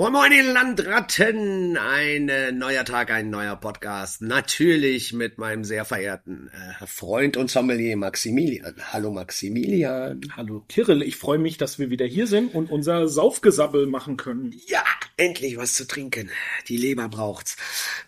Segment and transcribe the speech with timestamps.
[0.00, 1.76] Moin Moin, ihr Landratten!
[1.76, 4.22] Ein äh, neuer Tag, ein neuer Podcast.
[4.22, 8.76] Natürlich mit meinem sehr verehrten äh, Freund und Sommelier Maximilian.
[8.94, 10.22] Hallo Maximilian.
[10.34, 14.54] Hallo Kirill, ich freue mich, dass wir wieder hier sind und unser Saufgesabbel machen können.
[14.68, 14.84] Ja,
[15.18, 16.30] endlich was zu trinken.
[16.68, 17.58] Die Leber braucht's.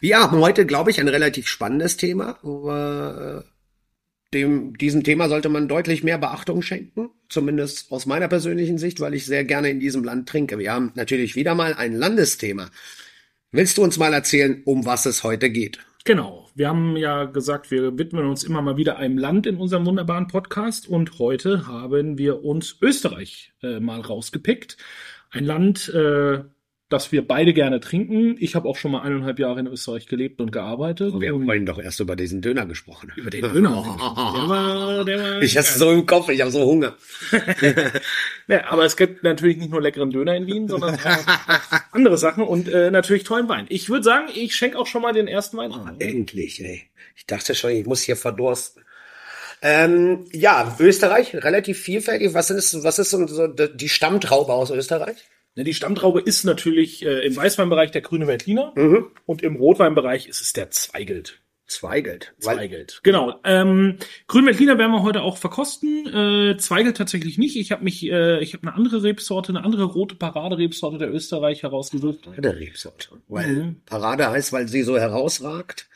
[0.01, 2.39] Wir haben heute, glaube ich, ein relativ spannendes Thema.
[2.41, 3.53] Wo wir, äh,
[4.35, 9.15] dem, diesem Thema sollte man deutlich mehr Beachtung schenken, zumindest aus meiner persönlichen Sicht, weil
[9.15, 10.59] ich sehr gerne in diesem Land trinke.
[10.59, 12.71] Wir haben natürlich wieder mal ein Landesthema.
[13.51, 15.79] Willst du uns mal erzählen, um was es heute geht?
[16.05, 16.49] Genau.
[16.55, 20.27] Wir haben ja gesagt, wir widmen uns immer mal wieder einem Land in unserem wunderbaren
[20.27, 24.77] Podcast und heute haben wir uns Österreich äh, mal rausgepickt.
[25.31, 26.43] Ein Land, äh,
[26.93, 28.37] dass wir beide gerne trinken.
[28.39, 31.19] Ich habe auch schon mal eineinhalb Jahre in Österreich gelebt und gearbeitet.
[31.19, 33.13] Wir haben und vorhin doch erst über diesen Döner gesprochen.
[33.17, 33.71] über den Döner.
[34.37, 36.97] der war, der war Ich hab's so im Kopf, ich habe so Hunger.
[38.49, 41.01] ja, aber es gibt natürlich nicht nur leckeren Döner in Wien, sondern auch
[41.93, 43.67] andere Sachen und äh, natürlich tollen Wein.
[43.71, 45.97] Ich würde sagen, ich schenke auch schon mal den ersten Wein an.
[45.99, 46.83] Endlich, ey.
[47.17, 48.83] Ich dachte schon, ich muss hier verdursten.
[49.63, 52.35] Ähm, ja, Österreich, relativ vielfältig.
[52.35, 55.17] Was ist, was ist so die Stammtraube aus Österreich?
[55.55, 58.73] Ne, Die Stammtraube ist natürlich äh, im Weißweinbereich der grüne Veltliner
[59.27, 61.41] und im Rotweinbereich ist es der Zweigelt.
[61.67, 62.35] Zweigelt.
[62.39, 63.01] Zweigelt.
[63.03, 63.41] Genau.
[63.45, 66.07] Ähm, Grün Veltliner werden wir heute auch verkosten.
[66.07, 67.57] Äh, Zweigelt tatsächlich nicht.
[67.57, 71.63] Ich habe mich, äh, ich habe eine andere Rebsorte, eine andere rote Paraderebsorte der Österreich
[71.63, 72.29] herausgesucht.
[72.37, 73.09] der Rebsorte.
[73.29, 73.77] Weil Mhm.
[73.87, 75.89] Parade heißt, weil sie so herausragt.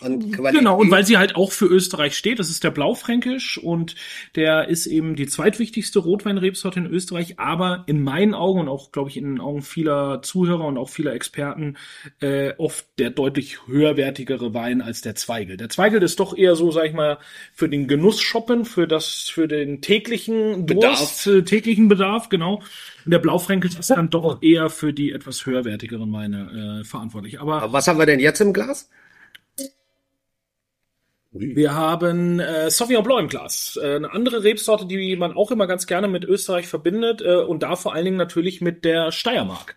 [0.00, 0.60] An Qualität.
[0.60, 3.96] Genau, und weil sie halt auch für Österreich steht, das ist der Blaufränkisch und
[4.36, 9.10] der ist eben die zweitwichtigste Rotweinrebsorte in Österreich, aber in meinen Augen und auch, glaube
[9.10, 11.76] ich, in den Augen vieler Zuhörer und auch vieler Experten
[12.20, 15.56] äh, oft der deutlich höherwertigere Wein als der Zweigel.
[15.56, 17.18] Der Zweigel ist doch eher so, sag ich mal,
[17.52, 22.62] für den Genuss shoppen, für das, für den täglichen Durst, äh, täglichen Bedarf, genau.
[23.04, 27.40] Und der Blaufränkisch ist dann doch eher für die etwas höherwertigeren Weine äh, verantwortlich.
[27.40, 28.88] Aber Aber was haben wir denn jetzt im Glas?
[31.40, 33.78] Wir haben äh, Sauvignon Blanc im Glas.
[33.80, 37.62] Äh, eine andere Rebsorte, die man auch immer ganz gerne mit Österreich verbindet äh, und
[37.62, 39.76] da vor allen Dingen natürlich mit der Steiermark.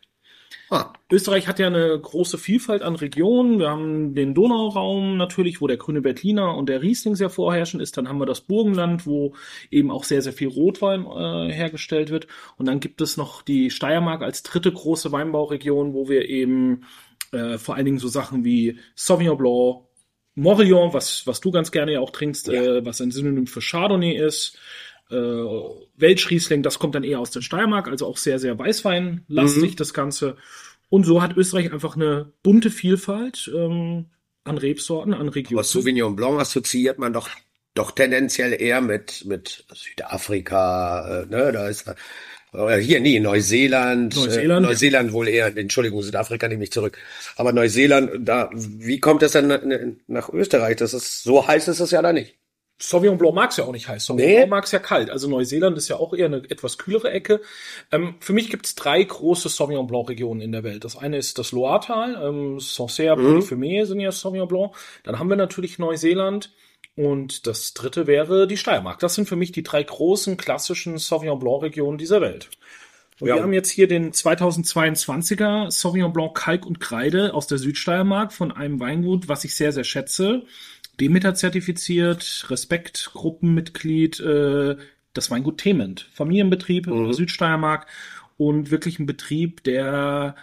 [0.71, 3.59] Ah, Österreich hat ja eine große Vielfalt an Regionen.
[3.59, 7.97] Wir haben den Donauraum natürlich, wo der grüne Berliner und der Riesling sehr vorherrschend ist.
[7.97, 9.35] Dann haben wir das Burgenland, wo
[9.69, 12.25] eben auch sehr, sehr viel Rotwein äh, hergestellt wird.
[12.57, 16.85] Und dann gibt es noch die Steiermark als dritte große Weinbauregion, wo wir eben
[17.33, 19.90] äh, vor allen Dingen so Sachen wie Sauvignon Blanc,
[20.35, 22.61] Morillon, was, was du ganz gerne ja auch trinkst, Ja.
[22.77, 24.57] äh, was ein Synonym für Chardonnay ist.
[25.09, 29.93] Äh, Welschriesling, das kommt dann eher aus der Steiermark, also auch sehr, sehr weißweinlastig, das
[29.93, 30.37] Ganze.
[30.89, 34.05] Und so hat Österreich einfach eine bunte Vielfalt ähm,
[34.43, 35.57] an Rebsorten, an Regionen.
[35.59, 37.29] aber Sauvignon Blanc assoziiert man doch
[37.73, 41.87] doch tendenziell eher mit mit Südafrika, äh, ne, da ist
[42.53, 46.97] hier nie Neuseeland, Neuseeland, äh, Neuseeland wohl eher, Entschuldigung, Südafrika nehme ich zurück.
[47.37, 49.61] Aber Neuseeland, da wie kommt das denn na-
[50.07, 50.75] nach Österreich?
[50.77, 52.35] Das ist so heiß ist es ja da nicht.
[52.83, 54.05] Sauvignon Blanc mag's ja auch nicht heiß.
[54.07, 54.35] Sauvignon Nee.
[54.37, 55.11] Blanc mag's ja kalt.
[55.11, 57.39] Also Neuseeland ist ja auch eher eine etwas kühlere Ecke.
[57.91, 60.83] Ähm, für mich gibt's drei große Sauvignon Blanc Regionen in der Welt.
[60.83, 64.71] Das eine ist das Loiretal, ähm, Sancerre, Polyphémé sind ja Sauvignon Blanc.
[65.03, 66.51] Dann haben wir natürlich Neuseeland.
[66.95, 68.99] Und das dritte wäre die Steiermark.
[68.99, 72.49] Das sind für mich die drei großen klassischen Sauvignon Blanc Regionen dieser Welt.
[73.19, 73.35] Und Ja.
[73.35, 78.51] wir haben jetzt hier den 2022er Sauvignon Blanc Kalk und Kreide aus der Südsteiermark von
[78.51, 80.43] einem Weingut, was ich sehr, sehr schätze.
[80.99, 84.75] Demeter zertifiziert, Respekt, Gruppenmitglied, äh,
[85.13, 86.09] das Weingut Thement.
[86.13, 87.87] Familienbetrieb in der Südsteiermark
[88.37, 90.35] und wirklich ein Betrieb, der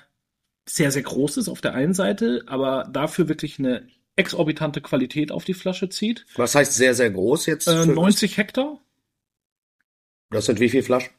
[0.66, 5.44] sehr, sehr groß ist auf der einen Seite, aber dafür wirklich eine exorbitante Qualität auf
[5.44, 6.26] die Flasche zieht.
[6.36, 7.68] Was heißt sehr sehr groß jetzt?
[7.68, 8.80] Äh, für- 90 Hektar.
[10.30, 11.10] Das sind wie viele Flaschen?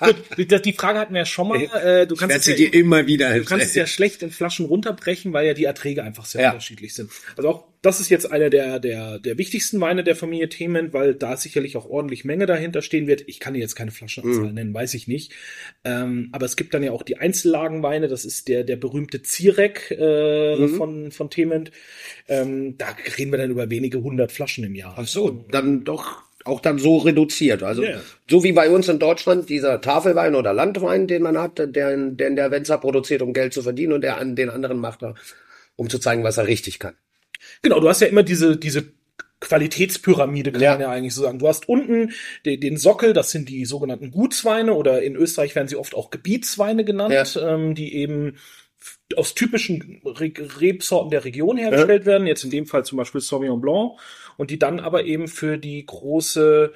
[0.00, 1.60] Gut, die, Frage hatten wir ja schon mal.
[1.62, 4.66] Äh, du kannst es ja, dir immer wieder Du kannst es ja schlecht in Flaschen
[4.66, 6.50] runterbrechen, weil ja die Erträge einfach sehr Ja.
[6.50, 7.10] unterschiedlich sind.
[7.36, 11.14] Also auch das ist jetzt einer der, der, der wichtigsten Weine der Familie Themen, weil
[11.14, 13.24] da sicherlich auch ordentlich Menge dahinter stehen wird.
[13.26, 14.54] Ich kann dir jetzt keine Flaschenanzahl Mhm.
[14.54, 15.32] nennen, weiß ich nicht.
[15.84, 19.90] Ähm, aber es gibt dann ja auch die Einzellagenweine, das ist der, der berühmte Zirek
[19.90, 20.76] äh, Mhm.
[20.76, 21.68] von, von Themen.
[22.26, 24.94] Ähm, da reden wir dann über wenige hundert Flaschen im Jahr.
[24.96, 27.62] Ach so, dann doch auch dann so reduziert.
[27.62, 28.00] Also Ja.
[28.30, 32.30] so wie bei uns in Deutschland dieser Tafelwein oder Landwein, den man hat, der, der
[32.30, 35.00] der Wenzer produziert, um Geld zu verdienen und der an den anderen macht
[35.76, 36.94] um zu zeigen, was er richtig kann.
[37.62, 38.84] Genau, du hast ja immer diese, diese
[39.40, 40.72] Qualitätspyramide, kann Ja.
[40.72, 41.38] man ja eigentlich so sagen.
[41.38, 42.12] Du hast unten
[42.44, 46.10] den, den Sockel, das sind die sogenannten Gutsweine oder in Österreich werden sie oft auch
[46.10, 48.36] Gebietsweine genannt, ähm, die eben
[49.16, 52.26] aus typischen Re Rebsorten der Region hergestellt werden.
[52.26, 53.98] Jetzt in dem Fall zum Beispiel Sauvignon Blanc
[54.36, 56.72] und die dann aber eben für die große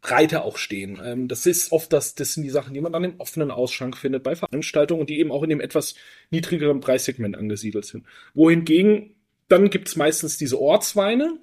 [0.00, 1.00] Breite auch stehen.
[1.04, 3.96] Ähm, das ist oft das, das sind die Sachen, die man dann im offenen Ausschank
[3.96, 5.94] findet bei Veranstaltungen, die eben auch in dem etwas
[6.30, 8.06] niedrigeren Preissegment angesiedelt sind.
[8.34, 9.14] Wohingegen
[9.48, 11.38] dann gibt's meistens diese Ortsweine,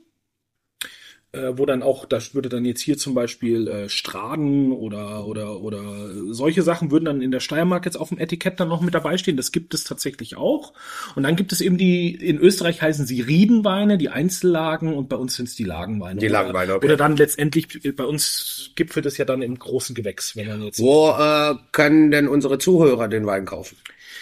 [1.33, 5.61] äh, wo dann auch, da würde dann jetzt hier zum Beispiel äh, Straden oder, oder,
[5.61, 5.81] oder
[6.29, 9.17] solche Sachen würden dann in der Steiermark jetzt auf dem Etikett dann noch mit dabei
[9.17, 9.35] stehen.
[9.35, 10.73] Das gibt es tatsächlich auch.
[11.15, 15.15] Und dann gibt es eben die, in Österreich heißen sie Riedenweine, die Einzellagen und bei
[15.15, 16.19] uns sind es die Lagenweine.
[16.19, 16.85] Die Lagenweine, okay.
[16.85, 20.79] Oder dann letztendlich, bei uns gipfelt es ja dann im großen Gewächs, wenn man jetzt.
[20.79, 23.75] Wo äh, können denn unsere Zuhörer den Wein kaufen?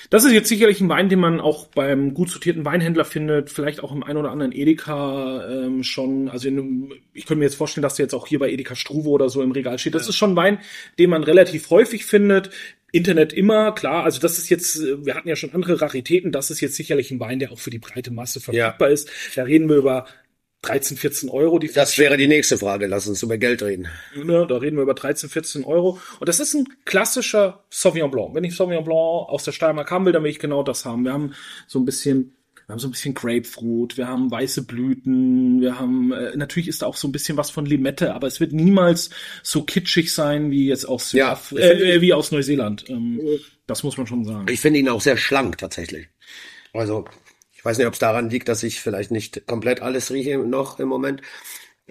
[0.09, 3.83] Das ist jetzt sicherlich ein Wein, den man auch beim gut sortierten Weinhändler findet, vielleicht
[3.83, 6.29] auch im ein oder anderen Edeka ähm, schon.
[6.29, 9.09] Also in, ich könnte mir jetzt vorstellen, dass der jetzt auch hier bei Edeka Struve
[9.09, 9.95] oder so im Regal steht.
[9.95, 10.59] Das ist schon ein Wein,
[10.99, 12.49] den man relativ häufig findet.
[12.91, 16.59] Internet immer, klar, also das ist jetzt, wir hatten ja schon andere Raritäten, das ist
[16.59, 18.93] jetzt sicherlich ein Wein, der auch für die breite Masse verfügbar ja.
[18.93, 19.09] ist.
[19.35, 20.07] Da reden wir über
[20.63, 21.57] 13, 14 Euro.
[21.57, 22.85] Die das wäre die nächste Frage.
[22.87, 23.87] Lass uns über Geld reden.
[24.15, 25.99] Ja, da reden wir über 13, 14 Euro.
[26.19, 28.35] Und das ist ein klassischer Sauvignon Blanc.
[28.35, 31.03] Wenn ich Sauvignon Blanc aus der Steiermark haben will, dann will ich genau das haben.
[31.03, 31.33] Wir haben
[31.65, 32.35] so ein bisschen,
[32.67, 36.83] wir haben so ein bisschen Grapefruit, wir haben weiße Blüten, wir haben, äh, natürlich ist
[36.83, 39.09] da auch so ein bisschen was von Limette, aber es wird niemals
[39.41, 42.87] so kitschig sein wie jetzt aus, ja, äh, wie aus Neuseeland.
[42.87, 43.19] Ähm,
[43.65, 44.45] das muss man schon sagen.
[44.49, 46.07] Ich finde ihn auch sehr schlank tatsächlich.
[46.71, 47.05] Also
[47.61, 50.79] ich weiß nicht, ob es daran liegt, dass ich vielleicht nicht komplett alles rieche noch
[50.79, 51.21] im Moment.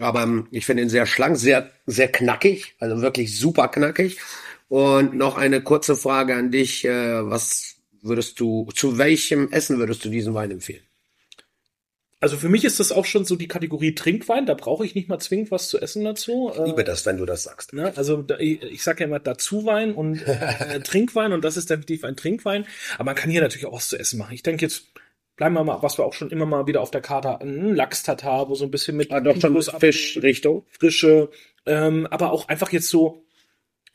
[0.01, 4.19] Aber ähm, ich finde ihn sehr schlank, sehr, sehr knackig, also wirklich super knackig.
[4.69, 6.85] Und noch eine kurze Frage an dich.
[6.85, 10.83] Äh, was würdest du, zu welchem Essen würdest du diesen Wein empfehlen?
[12.19, 14.47] Also für mich ist das auch schon so die Kategorie Trinkwein.
[14.47, 16.51] Da brauche ich nicht mal zwingend was zu essen dazu.
[16.53, 17.75] Ich liebe das, wenn du das sagst.
[17.75, 17.93] Ne?
[17.97, 22.17] Also ich, sage ja immer dazu Wein und äh, Trinkwein und das ist definitiv ein
[22.17, 22.67] Trinkwein.
[22.97, 24.35] Aber man kann hier natürlich auch was zu essen machen.
[24.35, 24.89] Ich denke jetzt
[25.41, 28.51] bleiben wir mal, was wir auch schon immer mal wieder auf der Karte hatten, Lachs-Tatar,
[28.51, 31.31] wo so ein bisschen mit ah, doch schon Fischrichtung, frische,
[31.65, 33.23] ähm, aber auch einfach jetzt so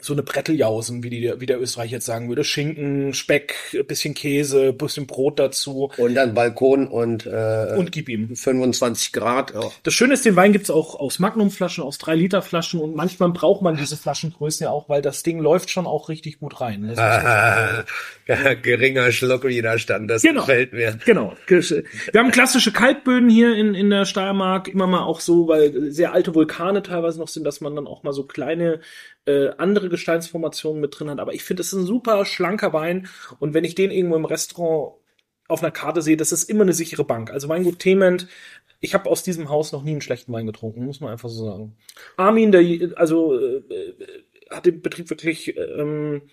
[0.05, 2.43] so eine Bretteljausen, wie, die, wie der Österreich jetzt sagen würde.
[2.43, 3.55] Schinken, Speck,
[3.87, 5.91] bisschen Käse, bisschen Brot dazu.
[5.97, 8.35] Und dann Balkon und, äh, und gib ihm.
[8.35, 9.53] 25 Grad.
[9.55, 9.71] Oh.
[9.83, 13.31] Das Schöne ist, den Wein gibt's auch aus Magnumflaschen, aus 3 Liter Flaschen und manchmal
[13.31, 16.93] braucht man diese Flaschengrößen ja auch, weil das Ding läuft schon auch richtig gut rein.
[16.97, 17.83] Ah,
[18.61, 20.97] geringer Schluckwiderstand, das genau, gefällt mir.
[21.05, 21.33] Genau.
[21.47, 21.83] Wir
[22.15, 26.35] haben klassische Kaltböden hier in, in der Steiermark, immer mal auch so, weil sehr alte
[26.35, 28.79] Vulkane teilweise noch sind, dass man dann auch mal so kleine
[29.25, 31.19] äh, andere Gesteinsformationen mit drin hat.
[31.19, 33.07] Aber ich finde, es ist ein super schlanker Wein.
[33.39, 34.95] Und wenn ich den irgendwo im Restaurant
[35.47, 37.31] auf einer Karte sehe, das ist immer eine sichere Bank.
[37.31, 38.27] Also Weingut Thement,
[38.79, 41.45] ich habe aus diesem Haus noch nie einen schlechten Wein getrunken, muss man einfach so
[41.45, 41.75] sagen.
[42.17, 42.61] Armin, der
[42.97, 43.61] also äh,
[44.49, 46.23] hat den Betrieb wirklich ähm,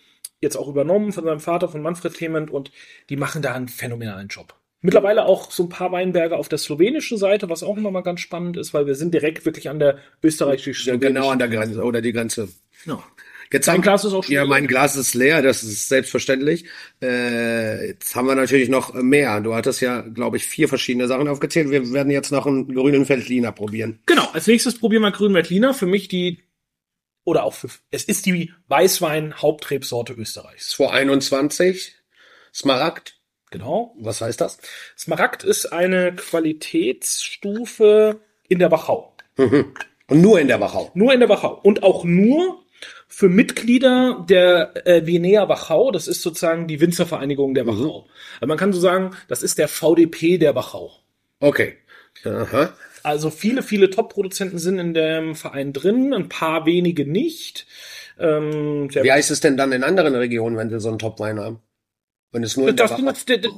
[0.41, 2.73] jetzt auch übernommen von seinem Vater, von Manfred Thement, und
[3.09, 4.55] die machen da einen phänomenalen Job.
[4.85, 8.21] Mittlerweile auch so ein paar Weinberge auf der slowenischen Seite, was auch immer mal ganz
[8.21, 11.83] spannend ist, weil wir sind direkt wirklich an der österreichischen ja, Genau an der Grenze
[11.85, 12.49] oder die Grenze.
[12.87, 13.05] Ja.
[13.52, 16.64] Jetzt mein Glas ist auch schon Ja, mein Glas ist leer, das ist selbstverständlich.
[17.02, 19.40] Äh, jetzt haben wir natürlich noch mehr.
[19.40, 21.70] Du hattest ja, glaube ich, vier verschiedene Sachen aufgezählt.
[21.70, 24.00] Wir werden jetzt noch einen grünen Veltliner probieren.
[24.06, 25.75] Genau, als nächstes probieren wir grünen Veltliner.
[25.75, 26.43] Für mich die,
[27.25, 30.70] oder auch für, es ist die Weißwein-Hauptrebsorte Österreichs.
[30.70, 31.94] 221,
[32.55, 33.19] Smaragd.
[33.50, 33.94] Genau.
[34.00, 34.56] Was heißt das?
[34.96, 38.19] Smaragd ist eine Qualitätsstufe
[38.49, 39.14] in der Wachau.
[39.37, 39.75] Mhm.
[40.06, 40.90] Und nur in der Wachau.
[40.94, 41.61] Nur in der Wachau.
[41.62, 42.62] Und auch nur
[43.14, 45.91] für Mitglieder der äh, Vienea Wachau.
[45.91, 47.69] Das ist sozusagen die Winzervereinigung der mhm.
[47.69, 48.06] Wachau.
[48.41, 50.92] Also man kann so sagen, das ist der VDP der Wachau.
[51.38, 51.76] Okay.
[52.25, 52.73] Aha.
[53.02, 57.66] Also viele, viele Top-Produzenten sind in dem Verein drin, ein paar wenige nicht.
[58.19, 61.61] Ähm, Wie heißt es denn dann in anderen Regionen, wenn sie so einen Top-Wein haben?
[62.31, 63.49] Wenn es nur in das, der Wachau da,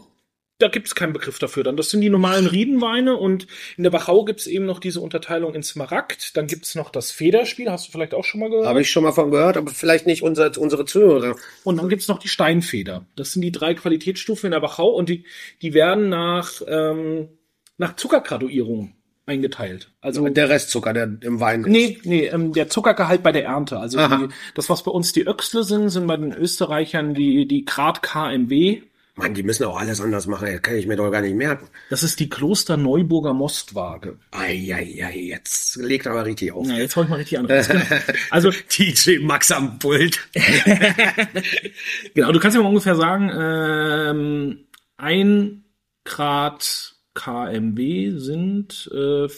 [0.59, 1.77] da gibt es keinen Begriff dafür dann.
[1.77, 3.47] Das sind die normalen Riedenweine und
[3.77, 6.37] in der Wachau gibt es eben noch diese Unterteilung in Smaragd.
[6.37, 8.67] Dann gibt es noch das Federspiel, hast du vielleicht auch schon mal gehört?
[8.67, 11.35] Habe ich schon mal von gehört, aber vielleicht nicht unser, unsere Zuhörer.
[11.65, 13.05] Und dann gibt es noch die Steinfeder.
[13.17, 15.25] Das sind die drei Qualitätsstufen in der Wachau und die,
[15.61, 17.29] die werden nach, ähm,
[17.77, 18.95] nach Zuckergraduierung
[19.27, 19.91] eingeteilt.
[20.01, 21.69] Also der Restzucker, der im Wein ist.
[21.69, 23.79] Nee, nee, ähm, der Zuckergehalt bei der Ernte.
[23.79, 27.65] Also die, das, was bei uns die Öxle sind, sind bei den Österreichern die, die
[27.65, 28.83] Grad KMW.
[29.17, 31.69] Mann, die müssen auch alles anders machen, das kann ich mir doch gar nicht merken.
[31.89, 34.19] Das ist die Kloster Neuburger Mostwaage.
[34.33, 36.67] Eieiei, jetzt legt aber richtig auf.
[36.67, 37.49] Ja, jetzt hol ich mal richtig an.
[38.31, 40.19] also DJ Max am Pult.
[42.15, 44.67] genau, du kannst ja mal ungefähr sagen, ähm,
[44.97, 45.65] ein
[46.03, 49.29] Grad kmw sind äh,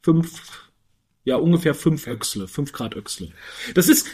[0.00, 0.70] fünf,
[1.24, 3.32] ja ungefähr fünf Öchsle, fünf Grad Öchsle.
[3.74, 4.08] Das ist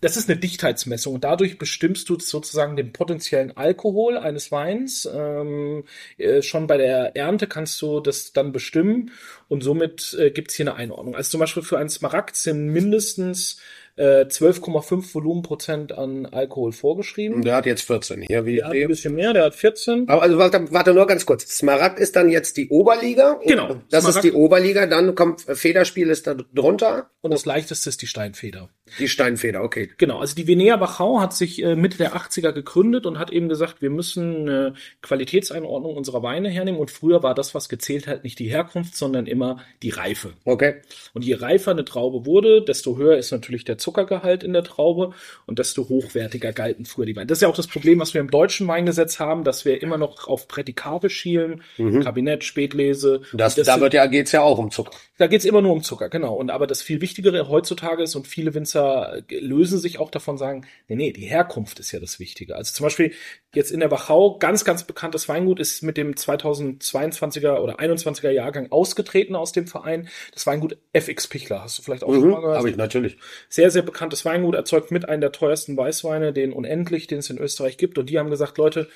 [0.00, 1.20] das ist eine Dichtheitsmessung.
[1.20, 5.08] Dadurch bestimmst du sozusagen den potenziellen Alkohol eines Weins.
[5.12, 5.84] Ähm,
[6.18, 9.10] äh, schon bei der Ernte kannst du das dann bestimmen
[9.48, 11.16] und somit äh, gibt es hier eine Einordnung.
[11.16, 13.58] Also zum Beispiel für einen Smaragd sind mindestens
[13.98, 17.42] äh, 12,5 Volumenprozent an Alkohol vorgeschrieben.
[17.42, 18.46] Der hat jetzt 14 hier.
[18.46, 20.08] Wie Der hat ein bisschen mehr, der hat 14.
[20.08, 21.46] Aber also warte, warte nur ganz kurz.
[21.46, 23.38] Smaragd ist dann jetzt die Oberliga.
[23.46, 23.76] Genau.
[23.90, 24.86] Das Smaragd- ist die Oberliga.
[24.86, 27.10] Dann kommt Federspiel ist da drunter.
[27.20, 28.68] Und das leichteste ist die Steinfeder.
[28.98, 29.90] Die Steinfeder, okay.
[29.98, 33.48] Genau, also die Venea Wachau hat sich äh, Mitte der 80er gegründet und hat eben
[33.48, 36.80] gesagt, wir müssen eine Qualitätseinordnung unserer Weine hernehmen.
[36.80, 40.34] Und früher war das, was gezählt hat, nicht die Herkunft, sondern immer die Reife.
[40.44, 40.76] Okay.
[41.12, 45.12] Und je reifer eine Traube wurde, desto höher ist natürlich der Zuckergehalt in der Traube
[45.46, 47.26] und desto hochwertiger galten früher die Weine.
[47.26, 49.96] Das ist ja auch das Problem, was wir im deutschen Weingesetz haben, dass wir immer
[49.96, 51.62] noch auf Prädikate schielen,
[52.02, 53.22] Kabinett, Spätlese.
[53.32, 53.36] Mhm.
[53.38, 54.92] Das, Und da sind- wird ja, geht's ja auch um Zucker.
[55.18, 56.34] Da geht's immer nur um Zucker, genau.
[56.34, 60.64] Und aber das viel Wichtigere heutzutage ist, und viele Winzer lösen sich auch davon, sagen,
[60.86, 62.54] nee, nee, die Herkunft ist ja das Wichtige.
[62.56, 63.12] Also zum Beispiel
[63.52, 68.70] jetzt in der Wachau, ganz, ganz bekanntes Weingut ist mit dem 2022er oder 21er Jahrgang
[68.70, 70.08] ausgetreten aus dem Verein.
[70.32, 71.62] Das Weingut FX Pichler.
[71.62, 72.56] Hast du vielleicht auch schon mal gehört?
[72.58, 72.72] Habe Mhm.
[72.72, 73.16] ich natürlich.
[73.48, 77.38] Sehr, sehr bekanntes Weingut, erzeugt mit einem der teuersten Weißweine, den unendlich, den es in
[77.38, 77.98] Österreich gibt.
[77.98, 78.88] Und die haben gesagt, Leute,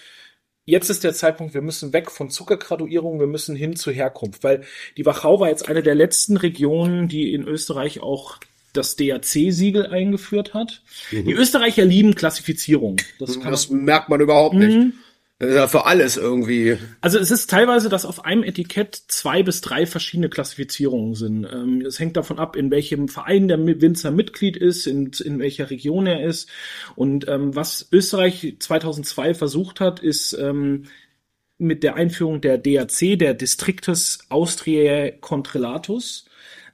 [0.64, 4.62] jetzt ist der Zeitpunkt, wir müssen weg von Zuckergraduierung, wir müssen hin zur Herkunft, weil
[4.96, 8.38] die Wachau war jetzt eine der letzten Regionen, die in Österreich auch
[8.72, 10.82] das DAC-Siegel eingeführt hat.
[11.10, 12.96] Die Österreicher lieben Klassifizierung.
[13.18, 13.42] Das Mhm.
[13.42, 14.60] Das merkt man überhaupt Mhm.
[14.60, 14.94] nicht.
[15.42, 16.78] Ja für alles irgendwie.
[17.00, 21.44] also es ist teilweise, dass auf einem Etikett zwei bis drei verschiedene Klassifizierungen sind.
[21.52, 25.68] Ähm, Es hängt davon ab, in welchem Verein der Winzer Mitglied ist, in, in welcher
[25.70, 26.48] Region er ist.
[26.94, 30.84] Und ähm, was Österreich 2002 versucht hat, ist ähm,
[31.58, 36.26] mit der Einführung der DAC, der Districtus Austriae Contrelatus,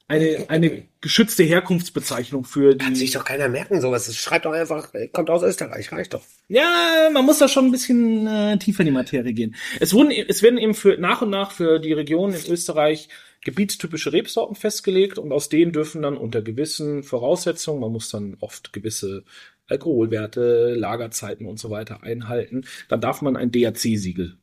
[0.09, 3.19] eine, eine geschützte Herkunftsbezeichnung für Kann sich die.
[3.19, 4.07] doch keiner merken, sowas.
[4.07, 6.23] Das schreibt doch einfach, kommt aus Österreich, reicht doch.
[6.49, 9.55] Ja, man muss da schon ein bisschen äh, tiefer in die Materie gehen.
[9.81, 13.11] Es wurden, es werden eben für nach und nach für die Regionen in Österreich
[13.45, 18.73] gebietstypische Rebsorten festgelegt und aus denen dürfen dann unter gewissen Voraussetzungen, man muss dann oft
[18.73, 19.25] gewisse
[19.69, 24.39] Alkoholwerte, Lagerzeiten und so weiter einhalten, dann darf man ein DAC-Siegel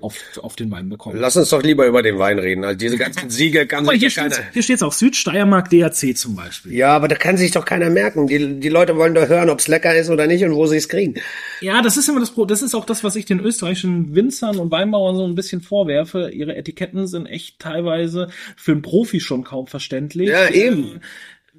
[0.00, 1.18] auf, auf den Wein bekommen.
[1.18, 2.64] Lass uns doch lieber über den Wein reden.
[2.64, 4.48] Also diese ganzen Siegel kann sich hier doch steht's, keiner.
[4.52, 6.72] hier steht's auch Südsteiermark DAC zum Beispiel.
[6.72, 8.26] Ja, aber da kann sich doch keiner merken.
[8.26, 10.88] Die, die Leute wollen doch hören, ob's lecker ist oder nicht und wo sie es
[10.88, 11.14] kriegen.
[11.60, 14.58] Ja, das ist immer das Pro das ist auch das, was ich den österreichischen Winzern
[14.58, 16.30] und Weinbauern so ein bisschen vorwerfe.
[16.32, 20.28] Ihre Etiketten sind echt teilweise für einen Profi schon kaum verständlich.
[20.30, 21.00] Ja, eben.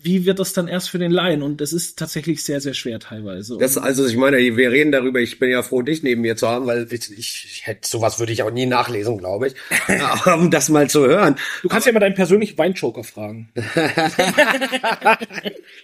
[0.01, 1.41] Wie wird das dann erst für den Laien?
[1.41, 3.57] Und das ist tatsächlich sehr, sehr schwer teilweise.
[3.57, 6.47] Das, also ich meine, wir reden darüber, ich bin ja froh, dich neben mir zu
[6.47, 9.55] haben, weil ich, ich, ich hätte sowas würde ich auch nie nachlesen, glaube ich.
[10.01, 11.35] Aber um das mal zu hören.
[11.61, 13.49] du kannst ja mal deinen persönlichen Weinjoker fragen.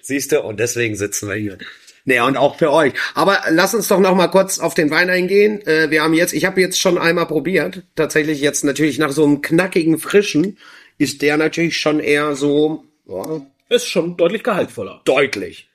[0.01, 1.57] Siehst du, und deswegen sitzen wir hier.
[2.05, 2.93] Naja, und auch für euch.
[3.15, 5.65] Aber lass uns doch noch mal kurz auf den Wein eingehen.
[5.65, 7.81] Äh, wir haben jetzt, ich habe jetzt schon einmal probiert.
[7.95, 10.57] Tatsächlich jetzt natürlich nach so einem knackigen, frischen
[10.98, 15.01] ist der natürlich schon eher so ja, Ist schon deutlich gehaltvoller.
[15.05, 15.69] deutlich.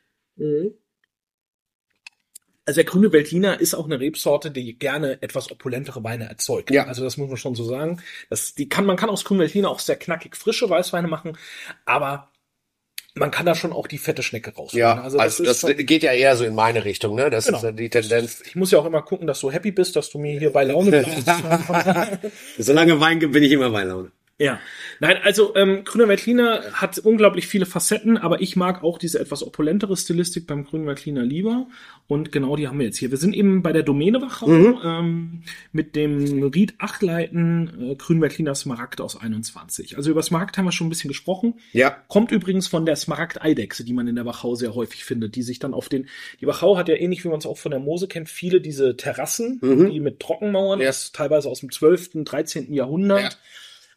[2.67, 6.71] Also der grüne Veltliner ist auch eine Rebsorte, die gerne etwas opulentere Weine erzeugt.
[6.71, 6.87] Ja.
[6.87, 8.01] Also das muss man schon so sagen.
[8.29, 11.37] Das, die kann, man kann aus grünen Veltliner auch sehr knackig frische Weißweine machen,
[11.85, 12.31] aber
[13.15, 14.79] man kann da schon auch die fette Schnecke rausholen.
[14.81, 17.29] Ja, also das, ist schon- geht ja eher so in meine Richtung, ne?
[17.29, 17.59] Das Genau.
[17.59, 18.41] ist ja die Tendenz.
[18.47, 20.63] ich muss ja auch immer gucken, dass du happy bist, dass du mir hier bei
[20.63, 21.27] Laune bleibst.
[22.59, 24.13] Solange Wein gibt, bin ich immer bei Laune.
[24.41, 24.59] Ja,
[25.01, 29.43] nein, also ähm, grüner Veltliner hat unglaublich viele Facetten, aber ich mag auch diese etwas
[29.43, 31.67] opulentere Stilistik beim grünen Veltliner lieber.
[32.09, 33.11] Und genau die haben wir jetzt hier.
[33.11, 34.49] Wir sind eben bei der Domäne Wachau
[34.83, 35.43] ähm,
[35.73, 39.99] mit dem Ried Achtleiten äh, grünen Veltliner Smaragd aus 21.
[39.99, 41.55] Also über Smaragd haben wir schon ein bisschen gesprochen.
[41.73, 41.95] Ja.
[42.09, 45.59] Kommt übrigens von der Smaragd-Eidechse, die man in der Wachau sehr häufig findet, die sich
[45.59, 46.09] dann auf den,
[46.41, 48.97] die Wachau hat ja ähnlich wie man es auch von der Mose kennt, viele diese
[48.97, 50.91] Terrassen, die mit Trockenmauern, Ja.
[51.13, 52.73] teilweise aus dem 12., 13.
[52.73, 53.21] Jahrhundert.
[53.35, 53.39] Ja.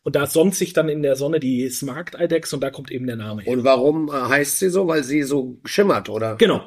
[0.04, 3.16] Und da sonnt sich dann in der Sonne die Smaragd-Eidechse und da kommt eben der
[3.16, 3.54] Name her.
[3.54, 4.88] Und warum äh, heißt sie so?
[4.88, 6.36] Weil sie so schimmert, oder?
[6.36, 6.62] Genau.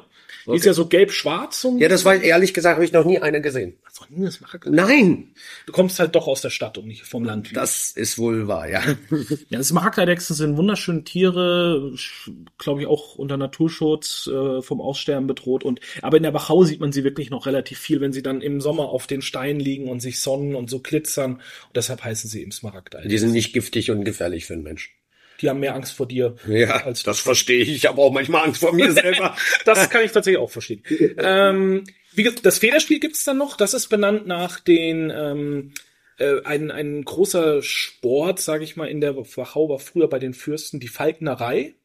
[0.45, 1.67] Die ist ja so gelb-schwarz.
[1.77, 3.75] Ja, das war ehrlich gesagt, habe ich noch nie eine gesehen.
[3.83, 4.65] Hast du nie eine Smaragd?
[4.67, 5.33] Nein,
[5.65, 7.55] Du kommst halt doch aus der Stadt und nicht vom Land.
[7.55, 8.81] das ist wohl wahr, ja.
[9.49, 11.93] Ja, Smaragdeidechsen sind wunderschöne Tiere,
[12.57, 15.63] glaube ich auch unter Naturschutz äh, vom Aussterben bedroht.
[15.63, 18.41] Und aber in der Wachau sieht man sie wirklich noch relativ viel, wenn sie dann
[18.41, 21.33] im Sommer auf den Steinen liegen und sich sonnen und so glitzern.
[21.33, 23.09] Und deshalb heißen sie eben Smaragdeidechsen.
[23.09, 24.91] Die sind nicht giftig und gefährlich für den Menschen.
[25.41, 26.35] Die haben mehr Angst vor dir.
[26.47, 27.69] Ja, als das verstehe ich.
[27.69, 29.35] Ich habe auch manchmal Angst vor mir selber.
[29.65, 30.83] Das kann ich tatsächlich auch verstehen.
[31.17, 33.57] ähm, wie gesagt, das Federspiel gibt's dann noch.
[33.57, 35.73] Das ist benannt nach den ähm,
[36.17, 40.33] äh, ein, ein großer Sport, sage ich mal, in der Wachau war früher bei den
[40.33, 41.75] Fürsten die Falknerei.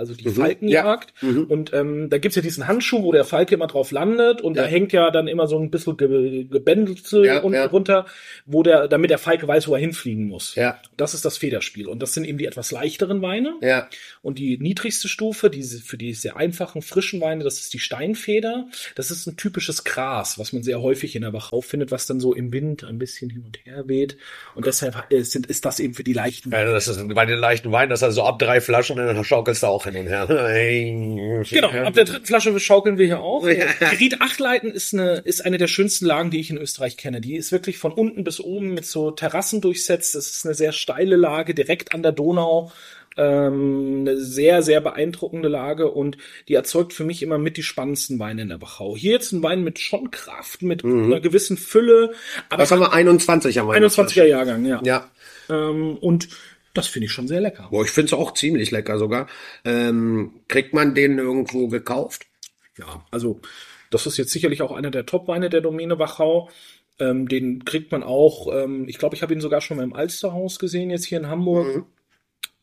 [0.00, 1.12] Also die Falkenjagd.
[1.22, 1.28] Ja.
[1.28, 1.44] Mhm.
[1.44, 4.62] Und ähm, da gibt's ja diesen Handschuh, wo der Falke immer drauf landet und Ja.
[4.64, 8.06] da hängt ja dann immer so ein bisschen Ge Gebändel Ja, unten runter,
[8.46, 10.54] wo der, damit der Falke weiß, wo er hinfliegen muss.
[10.56, 11.86] Ja, Das ist das Federspiel.
[11.86, 13.54] Und das sind eben die etwas leichteren Weine.
[13.60, 13.88] ja.
[14.22, 18.66] Und die niedrigste Stufe, diese, für die sehr einfachen, frischen Weine, das ist die Steinfeder.
[18.96, 22.20] Das ist ein typisches Gras, was man sehr häufig in der Wachau findet, was dann
[22.20, 24.16] so im Wind ein bisschen hin und her weht.
[24.54, 27.38] Und deshalb äh, sind, ist das eben für die leichten Ja, das ist bei den
[27.38, 31.44] leichten Weinen, das ist also ab drei Flaschen, dann schaukelst du auch hin und her.
[31.50, 33.42] Genau, ab der dritten Flasche schaukeln wir hier auch.
[33.42, 37.20] Geriet Achtleiten ist eine, ist eine der schönsten Lagen, die ich in Österreich kenne.
[37.20, 40.14] Die ist wirklich von unten bis oben mit so Terrassen durchsetzt.
[40.14, 42.72] Das ist eine sehr steile Lage, direkt an der Donau.
[43.16, 46.16] Ähm, eine sehr, sehr beeindruckende Lage und
[46.46, 48.96] die erzeugt für mich immer mit die spannendsten Weine in der Wachau.
[48.96, 52.12] Hier jetzt ein Wein mit schon Kraft, mit einer gewissen Fülle,
[52.48, 52.92] aber Was haben wir?
[52.92, 53.74] 21 haben wir.
[53.74, 54.80] 21er Jahrgang, ja.
[54.84, 55.10] Ja.
[55.48, 56.28] Ähm, und
[56.74, 57.68] das finde ich schon sehr lecker.
[57.70, 59.26] Boah, ich finde es auch ziemlich lecker sogar.
[59.64, 62.26] Ähm, kriegt man den irgendwo gekauft?
[62.78, 63.40] Ja, also
[63.90, 66.48] das ist jetzt sicherlich auch einer der Top-Weine der Domäne Wachau.
[66.98, 69.94] Ähm, den kriegt man auch, ähm, ich glaube, ich habe ihn sogar schon mal im
[69.94, 71.84] Alsterhaus gesehen, jetzt hier in Hamburg.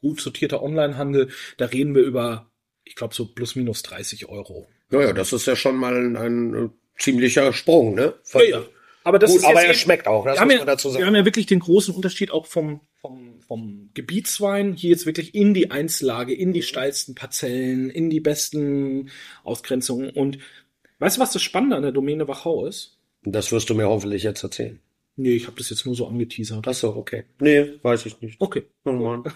[0.01, 1.29] Gut sortierter Onlinehandel.
[1.57, 2.45] Da reden wir über,
[2.85, 4.67] ich glaube, so plus minus 30 Euro.
[4.89, 8.13] Naja, das ist ja schon mal ein, ein äh, ziemlicher Sprung, ne?
[8.23, 8.41] Von-
[9.03, 10.93] Aber das Gut, ist aber er schmeckt auch, das wir muss ja, man dazu wir
[10.93, 11.05] sagen.
[11.07, 15.53] haben ja wirklich den großen Unterschied auch vom, vom, vom Gebietswein hier jetzt wirklich in
[15.53, 19.09] die Einzellage, in die steilsten Parzellen, in die besten
[19.43, 20.09] Ausgrenzungen.
[20.09, 20.39] Und
[20.99, 22.97] weißt du, was das Spannende an der Domäne Wachau ist?
[23.23, 24.79] Das wirst du mir hoffentlich jetzt erzählen.
[25.15, 26.67] Nee, ich habe das jetzt nur so angeteasert.
[26.67, 27.23] Ach so, okay.
[27.39, 28.39] Nee, weiß ich nicht.
[28.39, 28.63] Okay.
[28.85, 29.23] Oh Mann.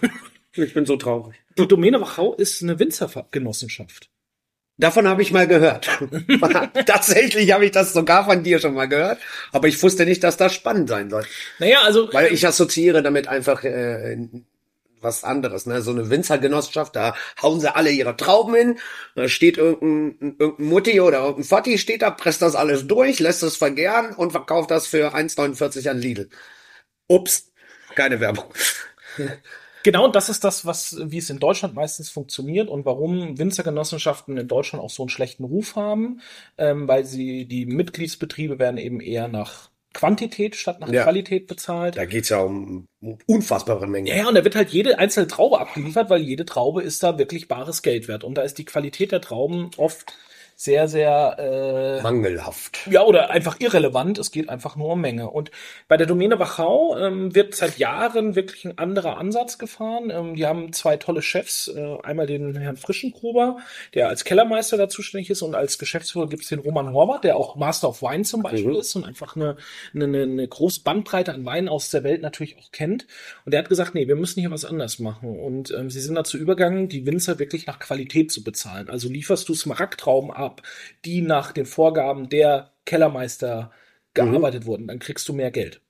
[0.54, 1.34] Ich bin so traurig.
[1.56, 4.10] Die Domäne Wachau ist eine Winzergenossenschaft.
[4.78, 5.88] Davon habe ich mal gehört.
[6.86, 9.18] Tatsächlich habe ich das sogar von dir schon mal gehört,
[9.52, 11.24] aber ich wusste nicht, dass das spannend sein soll.
[11.58, 14.16] Naja, also Weil ich assoziiere damit einfach äh,
[15.02, 15.66] was anderes.
[15.66, 15.82] Ne?
[15.82, 18.78] So eine Winzergenossenschaft, da hauen sie alle ihre Trauben hin,
[19.14, 23.42] da steht irgendein, irgendein Mutti oder irgendein Vati steht da, presst das alles durch, lässt
[23.42, 26.30] es vergären und verkauft das für 1,49 an Lidl.
[27.08, 27.52] Ups,
[27.94, 28.46] keine Werbung.
[29.82, 34.48] genau das ist das, was wie es in Deutschland meistens funktioniert und warum Winzergenossenschaften in
[34.48, 36.20] Deutschland auch so einen schlechten Ruf haben,
[36.58, 41.02] ähm, weil sie die Mitgliedsbetriebe werden eben eher nach Quantität statt nach Ja.
[41.02, 41.96] Qualität bezahlt.
[41.96, 42.86] Da geht's ja um
[43.26, 44.06] unfassbare Mengen.
[44.06, 47.18] Ja, ja, und da wird halt jede einzelne Traube abgeliefert, weil jede Traube ist da
[47.18, 48.24] wirklich bares Geld wert.
[48.24, 50.14] Und da ist die Qualität der Trauben oft
[50.56, 52.86] sehr, sehr äh, Mangelhaft.
[52.90, 54.18] ja, oder einfach irrelevant.
[54.18, 55.30] Es geht einfach nur um Menge.
[55.30, 55.50] Und
[55.88, 60.10] bei der Domäne Wachau ähm, wird seit Jahren wirklich ein anderer Ansatz gefahren.
[60.10, 61.68] Ähm, die haben zwei tolle Chefs.
[61.68, 63.58] Äh, einmal den Herrn Frischengruber,
[63.94, 65.42] der als Kellermeister da zuständig ist.
[65.42, 68.76] Und als Geschäftsführer gibt es den Roman Horvath, der auch Master of Wine zum Beispiel
[68.76, 69.56] ist und einfach eine,
[69.94, 73.06] eine, eine, große Bandbreite an Weinen aus der Welt natürlich auch kennt.
[73.44, 75.38] Und der hat gesagt, nee, wir müssen hier was anders machen.
[75.38, 78.88] Und ähm, sie sind dazu übergegangen, die Winzer wirklich nach Qualität zu bezahlen.
[78.88, 80.62] Also lieferst du Smaragdtrauben ab,
[81.04, 83.70] die nach den Vorgaben der Kellermeister
[84.14, 85.80] gearbeitet wurden, dann kriegst du mehr Geld.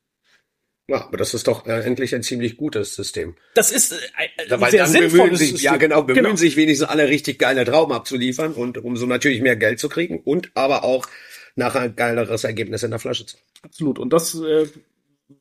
[0.89, 3.37] Ja, aber das ist doch äh, endlich ein ziemlich gutes System.
[3.55, 5.65] Das ist äh, ein Weil sehr dann bemühen sinnvolles sich, System.
[5.73, 6.37] ja genau, bemühen Genau.
[6.37, 10.21] sich wenigstens alle richtig geile Trauben abzuliefern und um so natürlich mehr Geld zu kriegen
[10.21, 11.07] und aber auch
[11.55, 13.37] nachher ein geileres Ergebnis in der Flasche zu.
[13.63, 13.99] Absolut.
[13.99, 14.67] Und das äh,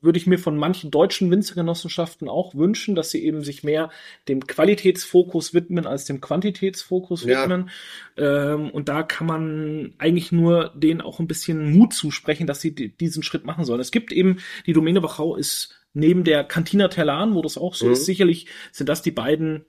[0.00, 3.90] würde ich mir von manchen deutschen Winzergenossenschaften auch wünschen, dass sie eben sich mehr
[4.28, 7.42] dem Qualitätsfokus widmen als dem Quantitätsfokus Ja.
[7.42, 7.70] widmen.
[8.16, 12.74] Ähm, und da kann man eigentlich nur denen auch ein bisschen Mut zusprechen, dass sie
[12.74, 13.80] di- diesen Schritt machen sollen.
[13.80, 17.86] Es gibt eben, die Domäne Wachau ist neben der Cantina Terlan, wo das auch so
[17.86, 17.92] Mhm.
[17.92, 19.64] ist, sicherlich sind das die beiden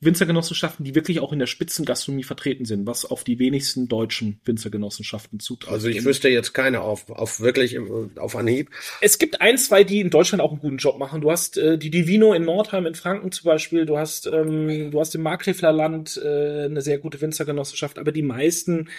[0.00, 5.40] Winzergenossenschaften, die wirklich auch in der Spitzengastronomie vertreten sind, was auf die wenigsten deutschen Winzergenossenschaften
[5.40, 5.72] zutrifft.
[5.72, 8.70] Also ich wüsste jetzt keine auf, auf wirklich im- auf Anhieb.
[9.00, 11.22] es gibt ein, zwei, die in Deutschland auch einen guten Job machen.
[11.22, 13.86] Du hast äh, die Divino in Nordheim in Franken zum Beispiel.
[13.86, 18.22] Du hast, ähm, du hast im Markgräfler Land äh, eine sehr gute Winzergenossenschaft, aber die
[18.22, 18.90] meisten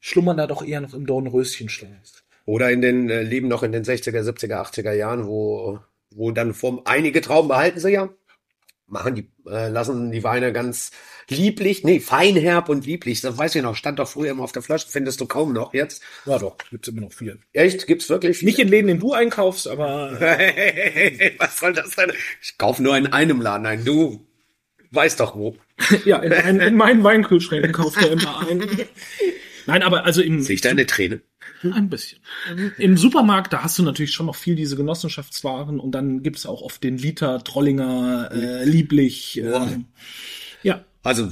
[0.00, 2.24] schlummern da doch eher noch im Dornröschenschlaf.
[2.44, 5.78] Oder in den äh, leben noch in den 60er, 70er, 80er Jahren, wo,
[6.10, 8.10] wo dann vom einige Trauben behalten sie ja,
[8.92, 10.90] machen die, äh, lassen die Weine ganz
[11.28, 13.22] lieblich, nee, feinherb und lieblich.
[13.22, 15.74] Das weiß ich noch, stand doch früher immer auf der Flasche, findest du kaum noch
[15.74, 16.02] jetzt.
[16.26, 17.40] Ja doch, gibt's immer noch viel.
[17.52, 17.86] Echt?
[17.86, 18.42] Gibt's wirklich?
[18.42, 20.12] Nicht in Läden, in du einkaufst, aber
[21.38, 22.12] Was soll das denn?
[22.42, 23.84] Ich kaufe nur in einem Laden ein.
[23.84, 24.26] Du
[24.90, 25.56] weißt doch wo.
[26.04, 28.62] ja, in, mein, in meinen Weinkühlschränken kauft er immer ein.
[29.66, 31.20] Nein, aber also im, Sehe ich da eine Träne?
[31.62, 32.20] Ein bisschen.
[32.78, 36.62] Im Supermarkt, da hast du natürlich schon noch viel diese Genossenschaftswaren und dann gibt's auch
[36.62, 39.40] oft den Liter, Trollinger, äh, Lieblich.
[39.40, 39.78] Äh,
[40.62, 40.84] ja.
[41.02, 41.28] Also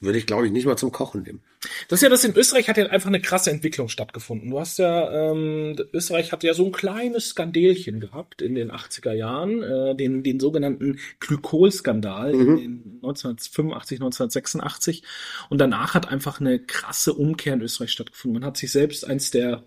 [0.00, 1.40] würde ich, glaube ich, nicht mal zum Kochen nehmen.
[1.88, 4.50] Das ist ja das in Österreich hat ja einfach eine krasse Entwicklung stattgefunden.
[4.50, 9.12] Du hast ja, ähm, Österreich hat ja so ein kleines Skandelchen gehabt in den 80er
[9.12, 12.40] Jahren, äh, den, den sogenannten Glykol-Skandal Mhm.
[12.40, 15.02] in, in 1985, 1986.
[15.48, 18.40] Und danach hat einfach eine krasse Umkehr in Österreich stattgefunden.
[18.40, 19.64] Man hat sich selbst eins der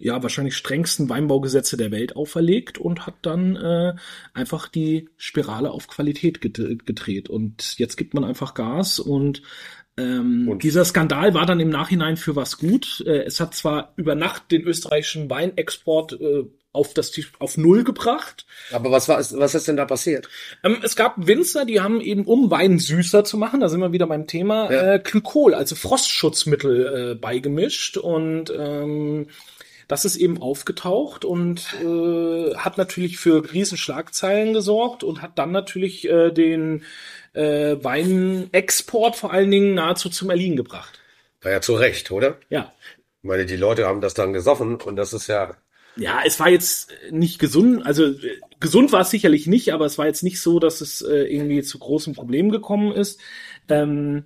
[0.00, 3.94] ja, wahrscheinlich strengsten Weinbaugesetze der Welt auferlegt und hat dann äh,
[4.34, 7.28] einfach die Spirale auf Qualität ged- gedreht.
[7.28, 9.42] Und jetzt gibt man einfach Gas und
[9.96, 13.02] ähm, dieser Skandal war dann im Nachhinein für was gut.
[13.06, 18.46] Äh, es hat zwar über Nacht den österreichischen Weinexport äh, auf das auf Null gebracht.
[18.72, 20.28] Aber was war, was ist denn da passiert?
[20.62, 23.92] Ähm, es gab Winzer, die haben eben, um Wein süßer zu machen, da sind wir
[23.92, 24.94] wieder beim Thema, Ja.
[24.94, 29.26] äh, Glykol, also Frostschutzmittel äh, beigemischt und ähm,
[29.90, 36.08] das ist eben aufgetaucht und äh, hat natürlich für Riesenschlagzeilen gesorgt und hat dann natürlich
[36.08, 36.84] äh, den
[37.32, 41.00] äh, Weinexport vor allen Dingen nahezu zum Erliegen gebracht.
[41.42, 42.38] War ja zu Recht, oder?
[42.50, 42.72] Ja.
[43.20, 45.56] Ich meine, die Leute haben das dann gesoffen und das ist ja,
[45.96, 48.14] Ja, es war jetzt nicht gesund, also
[48.60, 51.62] gesund war es sicherlich nicht, aber es war jetzt nicht so, dass es äh, irgendwie
[51.62, 53.18] zu großen Problemen gekommen ist.
[53.68, 54.24] Ähm,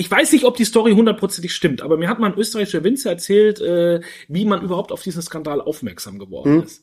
[0.00, 3.10] ich weiß nicht, ob die Story hundertprozentig stimmt, aber mir hat mal ein österreichischer Winzer
[3.10, 6.82] erzählt, äh, wie man überhaupt auf diesen Skandal aufmerksam geworden ist.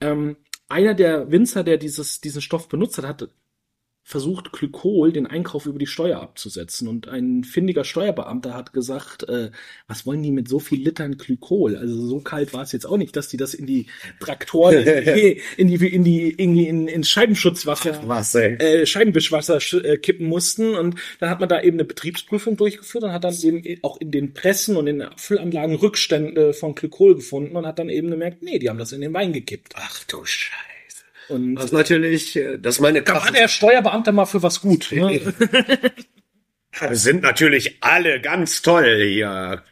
[0.00, 0.36] Ähm,
[0.68, 3.28] einer der Winzer, der dieses, diesen Stoff benutzt hat, hat
[4.08, 6.86] versucht, Glykol den Einkauf über die Steuer abzusetzen.
[6.86, 9.50] Und ein findiger Steuerbeamter hat gesagt, äh,
[9.88, 11.76] was wollen die mit so viel Litern Glykol?
[11.76, 13.86] Also so kalt war es jetzt auch nicht, dass die das in die
[14.20, 18.54] Traktoren, in die, in die, in die irgendwie in, in Scheibenschutzwasser was, ey.
[18.54, 23.02] äh, Scheibenwischwasser sch- äh, kippen mussten und dann hat man da eben eine Betriebsprüfung durchgeführt
[23.02, 27.16] und hat dann eben auch in den Pressen und in den Abfüllanlagen Rückstände von Glykol
[27.16, 29.72] gefunden und hat dann eben gemerkt, nee, die haben das in den Wein gekippt.
[29.76, 30.75] Ach du Scheiße.
[31.28, 34.92] Und Das ist natürlich, äh, das meine da war der Steuerbeamte mal für was gut.
[34.92, 35.20] Ne?
[36.80, 39.62] Wir sind natürlich alle ganz toll hier.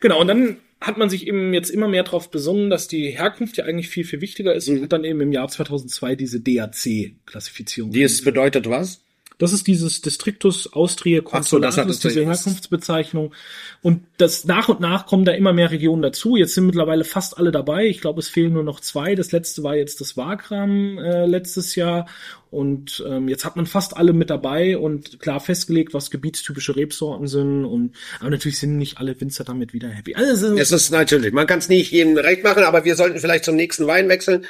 [0.00, 3.56] Genau, und dann hat man sich eben jetzt immer mehr darauf besungen, dass die Herkunft
[3.56, 7.90] ja eigentlich viel, viel wichtiger ist und hat dann eben im Jahr 2002 diese DAC-Klassifizierung.
[7.90, 9.02] Die ist bedeutet was?
[9.38, 13.34] Das ist dieses Districtus Austria Ach so, das hat Consulatus, es diese Herkunftsbezeichnung.
[13.82, 16.36] Und das nach und nach kommen da immer mehr Regionen dazu.
[16.36, 17.86] Jetzt sind mittlerweile fast alle dabei.
[17.86, 19.14] Ich glaube, es fehlen nur noch zwei.
[19.14, 22.06] Das letzte war jetzt das Wagram äh, letztes Jahr.
[22.50, 27.26] Und ähm, jetzt hat man fast alle mit dabei und klar festgelegt, was gebietstypische Rebsorten
[27.26, 27.64] sind.
[27.64, 30.14] Und aber natürlich sind nicht alle Winzer damit wieder happy.
[30.14, 33.44] Also, Es ist natürlich, man kann es nicht jedem recht machen, aber wir sollten vielleicht
[33.44, 34.46] zum nächsten Wein wechseln.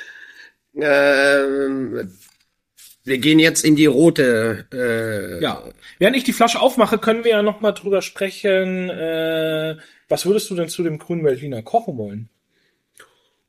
[0.77, 2.11] Ähm,
[3.05, 4.67] wir gehen jetzt in die rote.
[4.73, 5.63] Äh, Ja,
[5.99, 8.89] während ich die Flasche aufmache, können wir ja noch mal drüber sprechen.
[8.91, 9.77] Äh,
[10.09, 12.29] was würdest du denn zu dem grünen Veltliner kochen wollen?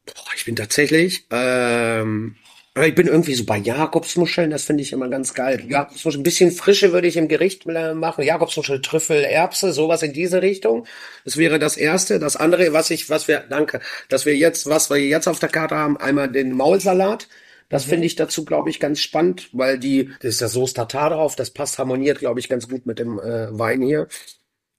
[0.05, 2.35] Boah, ich bin tatsächlich, ähm,
[2.79, 5.63] ich bin irgendwie so bei Jakobsmuscheln, das finde ich immer ganz geil.
[5.67, 8.23] Jakobsmuscheln, ein bisschen Frische würde ich im Gericht äh, machen.
[8.23, 10.85] Jakobsmuschel, Trüffel, Erbse, sowas in diese Richtung.
[11.23, 12.19] Das wäre das erste.
[12.19, 15.49] Das andere, was ich, was wir, danke, dass wir jetzt, was wir jetzt auf der
[15.49, 17.27] Karte haben, einmal den Maulsalat.
[17.69, 21.09] Das finde ich dazu, glaube ich, ganz spannend, weil die, das ist das Soße Tartar
[21.09, 24.07] drauf, das passt harmoniert, glaube ich, ganz gut mit dem äh, Wein hier.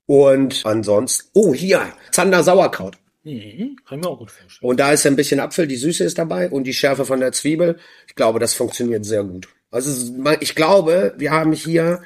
[0.06, 2.96] Und ansonsten, oh, hier, Zander Sauerkraut.
[3.24, 4.70] Mhm, kann ich mir auch gut vorstellen.
[4.70, 7.32] Und da ist ein bisschen Apfel, die Süße ist dabei und die Schärfe von der
[7.32, 7.78] Zwiebel.
[8.06, 9.48] Ich glaube, das funktioniert sehr gut.
[9.72, 12.02] Also ich glaube, wir haben hier,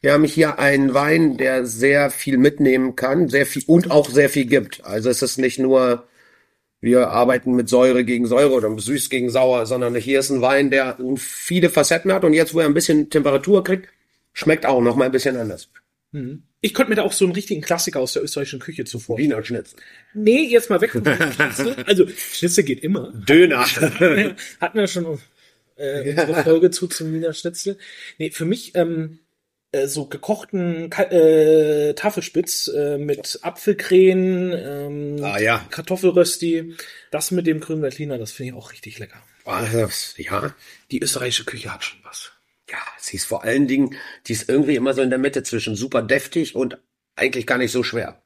[0.00, 4.30] wir haben hier einen Wein, der sehr viel mitnehmen kann, sehr viel und auch sehr
[4.30, 4.84] viel gibt.
[4.84, 6.06] Also es ist nicht nur,
[6.80, 10.70] wir arbeiten mit Säure gegen Säure oder süß gegen sauer, sondern hier ist ein Wein,
[10.70, 13.88] der viele Facetten hat und jetzt, wo er ein bisschen Temperatur kriegt,
[14.32, 15.68] schmeckt auch noch mal ein bisschen anders.
[16.60, 19.18] Ich könnte mir da auch so einen richtigen Klassiker aus der österreichischen Küche zuvor.
[19.18, 19.78] Wiener Schnitzel.
[20.12, 20.90] Nee, jetzt mal weg.
[20.90, 21.76] von dem Schnitzel.
[21.86, 23.12] also, Schnitzel geht immer.
[23.14, 23.64] Döner.
[24.60, 25.20] Hatten wir schon
[25.76, 27.78] äh, unsere Folge zu zum Wiener Schnitzel.
[28.18, 29.20] Nee, für mich ähm,
[29.72, 35.66] äh, so gekochten Ka äh, Tafelspitz äh, mit Apfelkrähen, ähm, Ah, ja.
[35.70, 36.74] Kartoffelrösti,
[37.10, 39.22] das mit dem grünen Veltliner, das finde ich auch richtig lecker.
[39.44, 40.54] Das- ja.
[40.90, 42.32] Die österreichische Küche hat schon was.
[42.70, 45.74] Ja, sie ist vor allen Dingen, die ist irgendwie immer so in der Mitte zwischen
[45.74, 46.78] super deftig und
[47.16, 48.22] eigentlich gar nicht so schwer.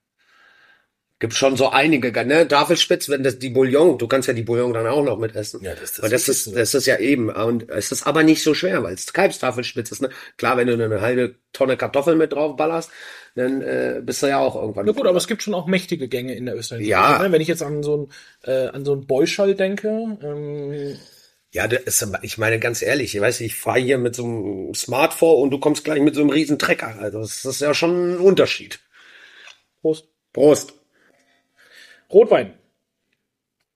[1.24, 2.46] Gibt schon so einige, ne?
[2.46, 5.64] Tafelspitz, wenn das die Bouillon, du kannst ja die Bouillon dann auch noch mit essen.
[5.64, 7.30] Ja, das ist das das ist, das ist ja eben.
[7.30, 10.10] Und es ist aber nicht so schwer, weil es Kalbstafelspitz ist, ne?
[10.36, 12.90] Klar, wenn du eine halbe Tonne Kartoffeln mit drauf ballerst,
[13.36, 14.84] dann äh, bist du ja auch irgendwann.
[14.84, 17.22] Na gut, aber es gibt schon auch mächtige Gänge in der österreichischen Ja.
[17.22, 17.32] Ne?
[17.32, 18.10] Wenn ich jetzt an so
[18.44, 19.88] ein äh, an so ein Beuschall denke,
[20.22, 20.98] ähm,
[21.52, 24.74] Ja, das ist, ich meine ganz ehrlich, ich weiß, ich fahre hier mit so einem
[24.74, 26.98] Smart vor und du kommst gleich mit so einem riesen Trecker.
[27.00, 28.80] Also das ist ja schon ein Unterschied.
[29.80, 30.08] Prost.
[30.34, 30.74] Prost.
[32.12, 32.54] Rotwein.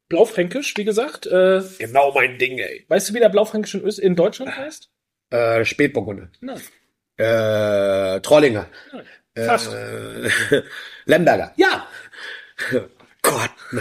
[0.08, 1.26] Blaufränkisch, wie gesagt.
[1.26, 2.84] Äh, Genau mein Ding, ey.
[2.88, 4.90] weißt du, wie der Blaufränkisch in, Öst in Deutschland heißt?
[5.30, 6.30] Äh, Spätburgunder.
[6.40, 6.60] Nein.
[7.18, 8.68] Äh, Trollinger.
[9.36, 9.72] Fast.
[9.72, 10.30] Äh,
[11.04, 11.52] Lemberger.
[11.56, 11.86] Ja.
[13.22, 13.50] Gott,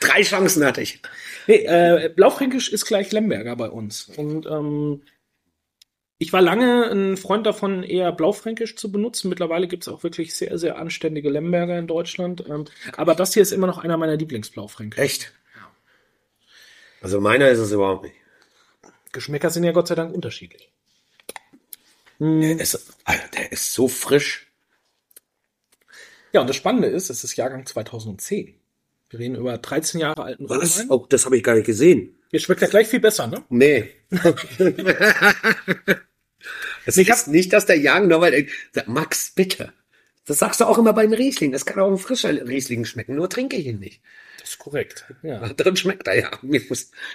[0.00, 1.00] drei Chancen hatte ich.
[1.46, 4.08] Nee, äh, Blaufränkisch ist gleich Lemberger bei uns.
[4.16, 5.02] Und ähm,
[6.18, 9.28] ich war lange ein Freund davon, eher Blaufränkisch zu benutzen.
[9.28, 12.44] Mittlerweile gibt's auch wirklich sehr, sehr anständige Lemberger in Deutschland.
[12.48, 12.64] Ähm,
[12.96, 14.98] aber das hier ist immer noch einer meiner Lieblingsblaufränkisch.
[14.98, 15.32] Echt?
[17.02, 18.16] Also meiner ist es überhaupt nicht.
[19.12, 20.70] Geschmäcker sind ja Gott sei Dank unterschiedlich.
[22.18, 24.50] Der ist, Alter, der ist so frisch.
[26.32, 28.54] Ja, und das Spannende ist, es ist Jahrgang 2010.
[29.10, 30.80] Wir reden über 13 Jahre alten Was?
[30.80, 30.90] Rotwein.
[30.90, 32.18] Oh, das habe ich gar nicht gesehen.
[32.30, 33.44] Jetzt schmeckt er gleich viel besser, ne?
[33.50, 33.90] Nee.
[36.86, 38.46] Es ist nicht, dass der Jagen nur weil
[38.86, 39.72] Max, bitte.
[40.26, 41.52] Das sagst du auch immer beim Riesling.
[41.52, 43.16] Das kann auch ein frischer Riesling schmecken.
[43.16, 44.00] Nur trinke ich ihn nicht.
[44.40, 45.04] Das ist korrekt.
[45.22, 45.48] Ja.
[45.52, 46.30] Drin schmeckt er ja.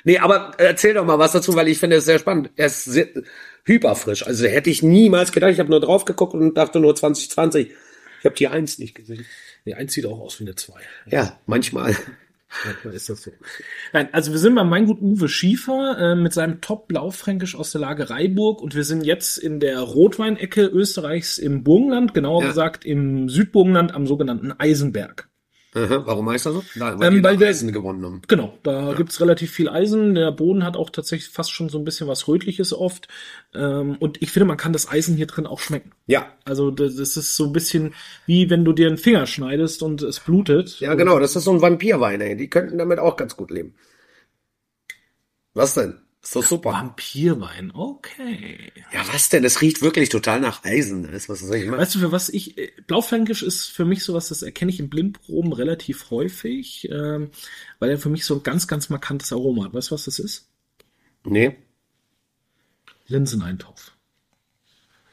[0.03, 2.51] Nee, aber erzähl doch mal was dazu, weil ich finde es sehr spannend.
[2.55, 3.07] Er ist sehr,
[3.65, 4.25] hyperfrisch.
[4.25, 5.51] Also hätte ich niemals gedacht.
[5.51, 7.71] Ich habe nur drauf geguckt und dachte nur 2020.
[8.19, 9.25] Ich habe die Eins nicht gesehen.
[9.65, 10.73] Nee, eins sieht auch aus wie eine 2.
[11.07, 11.95] Ja, manchmal.
[12.65, 13.31] Manchmal ist das so.
[13.93, 17.81] Nein, also wir sind beim Weingut Uwe Schiefer äh, mit seinem Top Blaufränkisch aus der
[17.81, 22.49] Lage Reiburg und wir sind jetzt in der Rotweinecke Österreichs im Burgenland, genauer Ja.
[22.49, 25.30] gesagt im Südburgenland am sogenannten Eisenberg.
[25.73, 26.63] Aha, warum heißt das so?
[26.75, 28.21] Da, Ähm, die weil wir- Eisen gewonnen haben.
[28.27, 30.15] Genau, da gibt's relativ viel Eisen.
[30.15, 33.07] Der Boden hat auch tatsächlich fast schon so ein bisschen was Rötliches oft.
[33.53, 35.91] Ähm, und ich finde, man kann das Eisen hier drin auch schmecken.
[36.07, 37.93] Ja, Also das das ist so ein bisschen
[38.25, 40.81] wie wenn du dir einen Finger schneidest und es blutet.
[40.81, 41.19] ja, genau.
[41.19, 42.35] Das ist so ein Vampirwein, ey.
[42.35, 43.73] Die könnten damit auch ganz gut leben.
[45.53, 46.00] Was denn?
[46.23, 46.71] Ist doch super.
[46.71, 48.71] Vampirwein, okay.
[48.93, 49.43] Ja, was denn?
[49.43, 51.03] Es riecht wirklich total nach Eisen.
[51.03, 51.79] Das ist, was soll ich machen?
[51.79, 54.89] Weißt du, für was ich, äh, Blaufränkisch ist für mich sowas, das erkenne ich in
[54.89, 57.31] Blindproben relativ häufig, ähm,
[57.79, 59.73] weil er für mich so ein ganz, ganz markantes Aroma hat.
[59.73, 60.47] Weißt du, was das ist?
[61.23, 61.55] Nee.
[63.07, 63.91] Linseneintopf.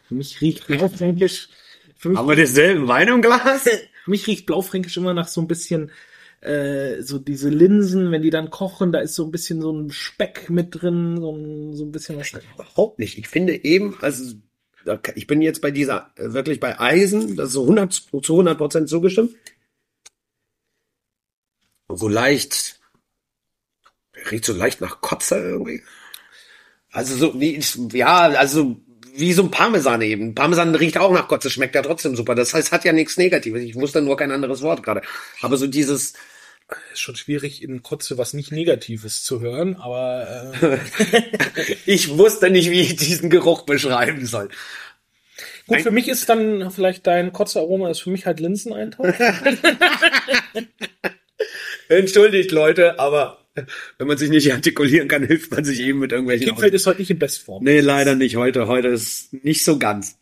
[0.08, 1.48] Für mich riecht Blaufränkisch,
[1.96, 3.62] für mich, Haben wir denselben Wein im Glas?
[4.04, 5.90] für mich riecht Blaufränkisch immer nach so ein bisschen,
[6.40, 9.90] äh, so diese Linsen, wenn die dann kochen, da ist so ein bisschen so ein
[9.90, 12.32] Speck mit drin, so ein, so ein bisschen was.
[12.54, 13.18] Überhaupt nicht.
[13.18, 14.34] Ich finde eben, also
[15.14, 18.56] ich bin jetzt bei dieser, äh, wirklich bei Eisen, das ist so 100, zu 100
[18.56, 19.34] Prozent zugestimmt.
[21.88, 22.80] So leicht,
[24.30, 25.82] riecht so leicht nach Kotze irgendwie.
[26.90, 27.60] Also so, wie,
[27.96, 28.76] ja, also
[29.18, 30.34] wie so ein Parmesan eben.
[30.34, 32.34] Parmesan riecht auch nach Kotze, schmeckt ja trotzdem super.
[32.34, 33.62] Das heißt, hat ja nichts Negatives.
[33.62, 35.02] Ich wusste nur kein anderes Wort gerade.
[35.42, 36.14] Aber so dieses,
[36.92, 40.78] Ist schon schwierig, in Kotze was nicht Negatives zu hören, aber äh,
[41.86, 44.48] ich wusste nicht, wie ich diesen Geruch beschreiben soll.
[45.66, 49.08] Gut, für mich ist dann vielleicht dein Kotzearoma ist für mich halt Linseneintopf.
[51.88, 53.37] Entschuldigt, Leute, aber
[53.98, 56.46] wenn man sich nicht artikulieren kann, hilft man sich eben mit irgendwelchen.
[56.46, 57.64] Kindfeld ist heute nicht in Bestform.
[57.64, 58.66] nee, leider nicht heute.
[58.66, 60.18] Heute ist nicht so ganz.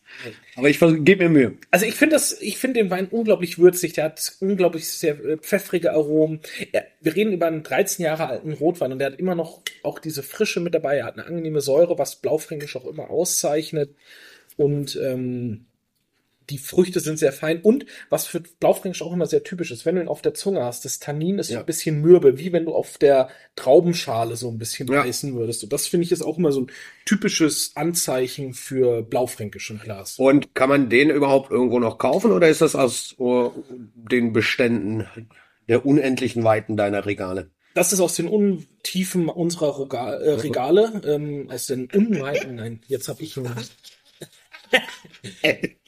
[0.55, 1.57] Aber ich gebe mir Mühe.
[1.69, 3.93] Also ich finde das, ich finde den Wein unglaublich würzig.
[3.93, 6.39] Der hat unglaublich sehr äh, pfeffrige Aromen.
[6.71, 9.99] Er, wir reden über einen 13 Jahre alten Rotwein und der hat immer noch auch
[9.99, 10.97] diese Frische mit dabei.
[10.97, 13.95] Er hat eine angenehme Säure, was Blaufränkisch auch immer auszeichnet.
[14.55, 15.66] Und ähm,
[16.49, 17.61] die Früchte sind sehr fein.
[17.61, 20.63] Und was für Blaufränkisch auch immer sehr typisch ist, wenn du ihn auf der Zunge
[20.63, 21.59] hast, das Tannin ist so Ja.
[21.59, 25.03] ein bisschen mürbe, wie wenn du auf der Traubenschale so ein bisschen Ja.
[25.03, 25.63] beißen würdest.
[25.63, 26.71] Und das finde ich ist auch immer so ein
[27.05, 30.17] typisches Anzeichen für Blaufränkisch im Glas.
[30.17, 33.51] Und kann man den überhaupt irgendwo noch kaufen oder ist das aus uh,
[33.95, 35.05] den Beständen
[35.67, 37.51] der unendlichen Weiten deiner Regale?
[37.73, 43.07] Das ist aus den Untiefen unserer Roga äh, Regale, ähm, aus den Unweiten, nein, jetzt
[43.07, 43.47] habe ich ihn.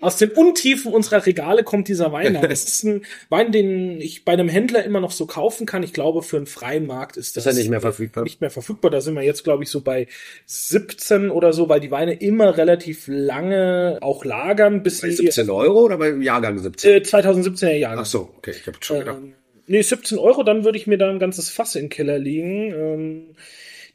[0.00, 2.38] Aus den Untiefen unserer Regale kommt dieser Wein.
[2.40, 5.82] Das ist ein Wein, den ich bei einem Händler immer noch so kaufen kann.
[5.82, 8.24] Ich glaube, für einen freien Markt ist das Ist er nicht mehr verfügbar?
[8.24, 8.90] nicht mehr verfügbar.
[8.90, 10.06] Da sind wir jetzt, glaube ich, so bei
[10.46, 15.50] 17 oder so, weil die Weine immer relativ lange auch lagern, bis Bei sie 17
[15.50, 16.90] Euro oder bei Jahrgang 17?
[16.92, 18.00] äh, 2017er Jahre.
[18.00, 19.18] Ach so, okay, ich habe schon gedacht.
[19.18, 19.34] Ähm,
[19.66, 22.72] nee, 17 Euro, dann würde ich mir da ein ganzes Fass in den Keller legen.
[22.74, 23.26] Ähm,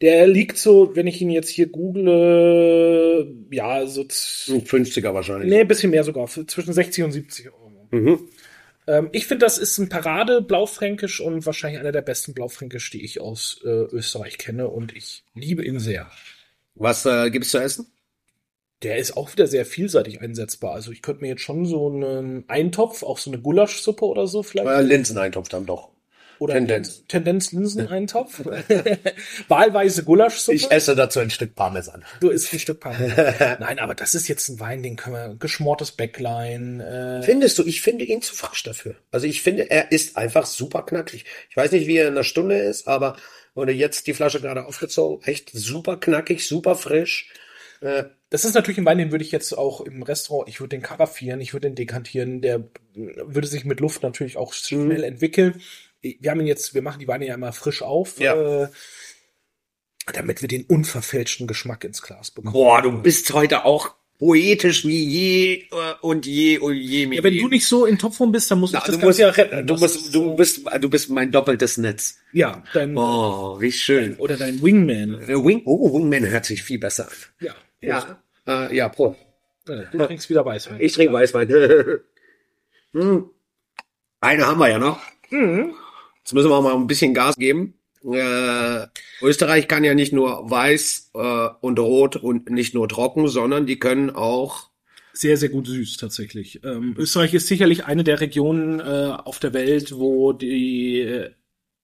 [0.02, 5.50] der liegt so, wenn ich ihn jetzt hier google, ja, so z- Ein 50er wahrscheinlich.
[5.50, 7.88] nee, ein bisschen mehr sogar, zwischen 60 und 70 Euro.
[7.92, 8.20] Mhm.
[8.88, 13.04] Ähm, ich finde, das ist ein Parade Blaufränkisch und wahrscheinlich einer der besten Blaufränkisch, die
[13.04, 16.10] ich aus äh, Österreich kenne und ich liebe ihn sehr.
[16.76, 17.88] Was äh, gibt's zu essen?
[18.84, 20.74] Der ist auch wieder sehr vielseitig einsetzbar.
[20.74, 24.44] Also ich könnte mir jetzt schon so einen Eintopf, auch so eine Gulaschsuppe oder so
[24.44, 24.68] vielleicht.
[24.68, 25.90] Äh, Linseneintopf dann doch.
[26.40, 27.04] Oder Tendenz.
[27.08, 28.42] Tendenz Linseneintopf.
[29.48, 30.56] Wahlweise Gulaschsuppe.
[30.56, 32.04] Ich esse dazu ein Stück Parmesan.
[32.20, 33.36] du isst ein Stück Parmesan.
[33.60, 36.80] Nein, aber das ist jetzt ein Wein, den können wir, geschmortes Bäcklein.
[36.80, 37.64] Äh, Findest du?
[37.64, 38.96] Ich finde ihn zu frisch dafür.
[39.12, 41.26] Also ich finde, er ist einfach super knackig.
[41.50, 43.18] Ich weiß nicht, wie er in einer Stunde ist, aber
[43.54, 45.26] wurde jetzt die Flasche gerade aufgezogen.
[45.26, 47.30] Echt super knackig, super frisch.
[47.82, 50.76] Äh, das ist natürlich ein Wein, den würde ich jetzt auch im Restaurant, ich würde
[50.76, 55.62] den karaffieren, ich würde den dekantieren, der würde sich mit Luft natürlich auch schnell entwickeln.
[56.20, 58.64] Wir haben ihn jetzt, wir machen die Weine ja immer frisch auf, Ja.
[58.64, 58.68] äh,
[60.14, 62.54] damit wir den unverfälschten Geschmack ins Glas bekommen.
[62.54, 67.06] Boah, du bist heute auch poetisch wie je äh, und je und je.
[67.14, 69.20] Ja, wenn du nicht so in Topform bist, dann muss ich Na, das du musst
[69.20, 69.66] ja retten.
[69.68, 72.18] Du musst, du so- bist, du bist mein doppeltes Netz.
[72.32, 74.16] ja, dein, Oh, wie schön.
[74.18, 75.28] oder dein Wingman.
[75.28, 77.14] Wing, oh, Wingman hört sich viel besser an.
[77.42, 77.56] Ja.
[77.82, 79.20] Ja, äh, ja, Prost.
[79.68, 80.80] Äh, Du trinkst wieder Weißwein.
[80.80, 81.50] Ich trinke Weißwein.
[82.94, 83.30] hm.
[84.22, 85.00] Eine haben wir ja noch.
[86.26, 87.76] Jetzt müssen wir mal ein bisschen Gas geben.
[88.04, 88.88] Äh,
[89.22, 93.80] Österreich kann ja nicht nur weiß äh, und rot und nicht nur trocken, sondern die
[93.80, 94.70] können auch
[95.14, 96.62] Sehr, sehr gut süß tatsächlich.
[96.64, 101.32] Ähm, Österreich ist sicherlich eine der Regionen äh, auf der Welt, wo die äh,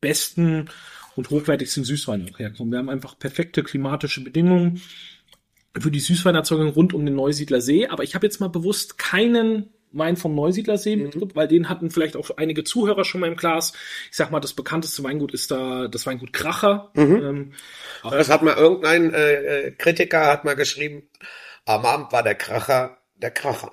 [0.02, 0.70] besten
[1.16, 2.74] und hochwertigsten Süßweine herkommen.
[2.74, 4.82] Wir haben einfach perfekte klimatische Bedingungen
[5.80, 7.88] für die Süßweinerzeugung rund um den Neusiedler See.
[7.88, 11.90] Aber ich habe jetzt mal bewusst keinen Wein vom Neusiedler See mitgebracht, weil den hatten
[11.92, 13.74] vielleicht auch einige Zuhörer schon mal im Glas.
[14.10, 16.92] Ich sag mal, das bekannteste Weingut ist da das Weingut Kracher.
[16.96, 17.54] Ähm,
[18.04, 21.04] Das hat mal irgendein äh, äh, Kritiker hat mal geschrieben,
[21.66, 23.72] am Abend war der Kracher der Kracher.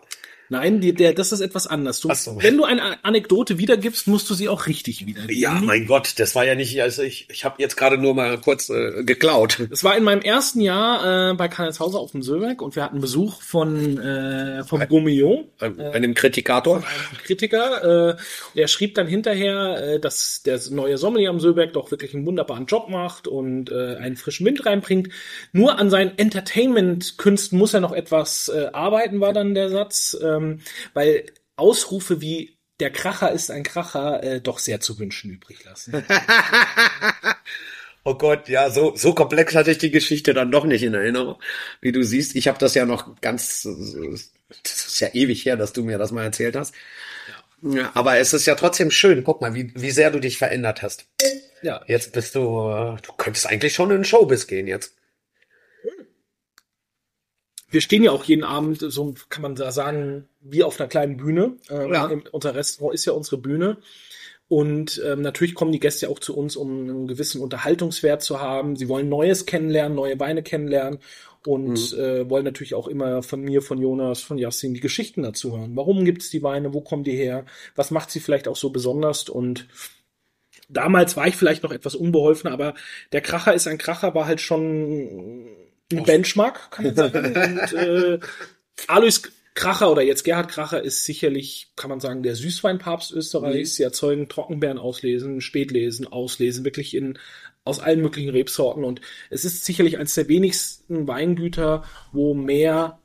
[0.50, 2.00] Nein, die, der, das ist etwas anders.
[2.00, 2.38] Du, so.
[2.40, 5.36] Wenn du eine Anekdote wiedergibst, musst du sie auch richtig wiedergeben.
[5.40, 8.38] Ja, mein Gott, das war ja nicht, also ich, ich habe jetzt gerade nur mal
[8.38, 9.58] kurz äh, geklaut.
[9.70, 13.00] Es war in meinem ersten Jahr äh, bei Karlshauser auf dem Söllwerk und wir hatten
[13.00, 16.76] Besuch von äh, vom Gourmillon, Ein- Einem Kritikator.
[16.76, 16.86] einem
[17.24, 18.10] Kritiker.
[18.10, 18.16] Äh,
[18.56, 22.66] der schrieb dann hinterher, äh, dass der neue Sommelier am Söllwerk doch wirklich einen wunderbaren
[22.66, 25.08] Job macht und äh, einen frischen Wind reinbringt.
[25.52, 30.60] Nur an seinen Entertainment-Künsten muss er noch etwas äh, arbeiten, war dann der Satz, ähm,
[30.94, 36.04] weil Ausrufe wie der Kracher ist ein Kracher äh, doch sehr zu wünschen übrig lassen.
[38.04, 41.36] Oh Gott, ja, so, so komplex hatte ich die Geschichte dann doch nicht in Erinnerung.
[41.82, 43.68] Wie du siehst, ich habe das ja noch ganz,
[44.62, 46.74] das ist ja ewig her, dass du mir das mal erzählt hast.
[47.60, 49.24] Ja, aber es ist ja trotzdem schön.
[49.24, 51.06] Guck mal, wie, wie sehr du dich verändert hast.
[51.60, 54.94] ja, Jetzt bist du, äh, du könntest eigentlich schon in den Showbiz gehen jetzt.
[57.70, 61.16] Wir stehen ja auch jeden Abend, so kann man da sagen, wie auf einer kleinen
[61.16, 61.56] Bühne.
[61.70, 62.10] Ähm, Ja.
[62.32, 63.78] Unser Restaurant ist ja unsere Bühne.
[64.48, 68.76] Und ähm, natürlich kommen die Gäste auch zu uns, um einen gewissen Unterhaltungswert zu haben.
[68.76, 71.00] Sie wollen Neues kennenlernen, neue Weine kennenlernen
[71.46, 75.56] und äh, wollen natürlich auch immer von mir, von Jonas, von Yassin die Geschichten dazu
[75.56, 75.76] hören.
[75.76, 76.72] Warum gibt's die Weine?
[76.72, 77.44] Wo kommen die her?
[77.76, 79.28] Was macht sie vielleicht auch so besonders?
[79.28, 79.68] Und
[80.70, 82.74] damals war ich vielleicht noch etwas unbeholfen, aber
[83.12, 85.46] der Kracher ist ein Kracher, war halt schon
[85.92, 87.26] ein Benchmark, kann man sagen.
[87.26, 88.18] Und äh,
[88.86, 89.22] Alois
[89.54, 93.74] Kracher oder jetzt Gerhard Kracher ist sicherlich, kann man sagen, der Süßweinpapst Österreichs.
[93.74, 97.18] Sie erzeugen Trockenbeeren auslesen, Spätlesen, auslesen, wirklich in
[97.64, 98.84] aus allen möglichen Rebsorten.
[98.84, 102.98] Und es ist sicherlich eines der wenigsten Weingüter, wo mehr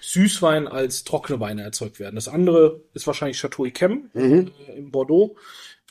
[0.00, 2.14] Süßwein als trockene Weine erzeugt werden.
[2.14, 5.36] Das andere ist wahrscheinlich Chateau Yquem äh, in Bordeaux.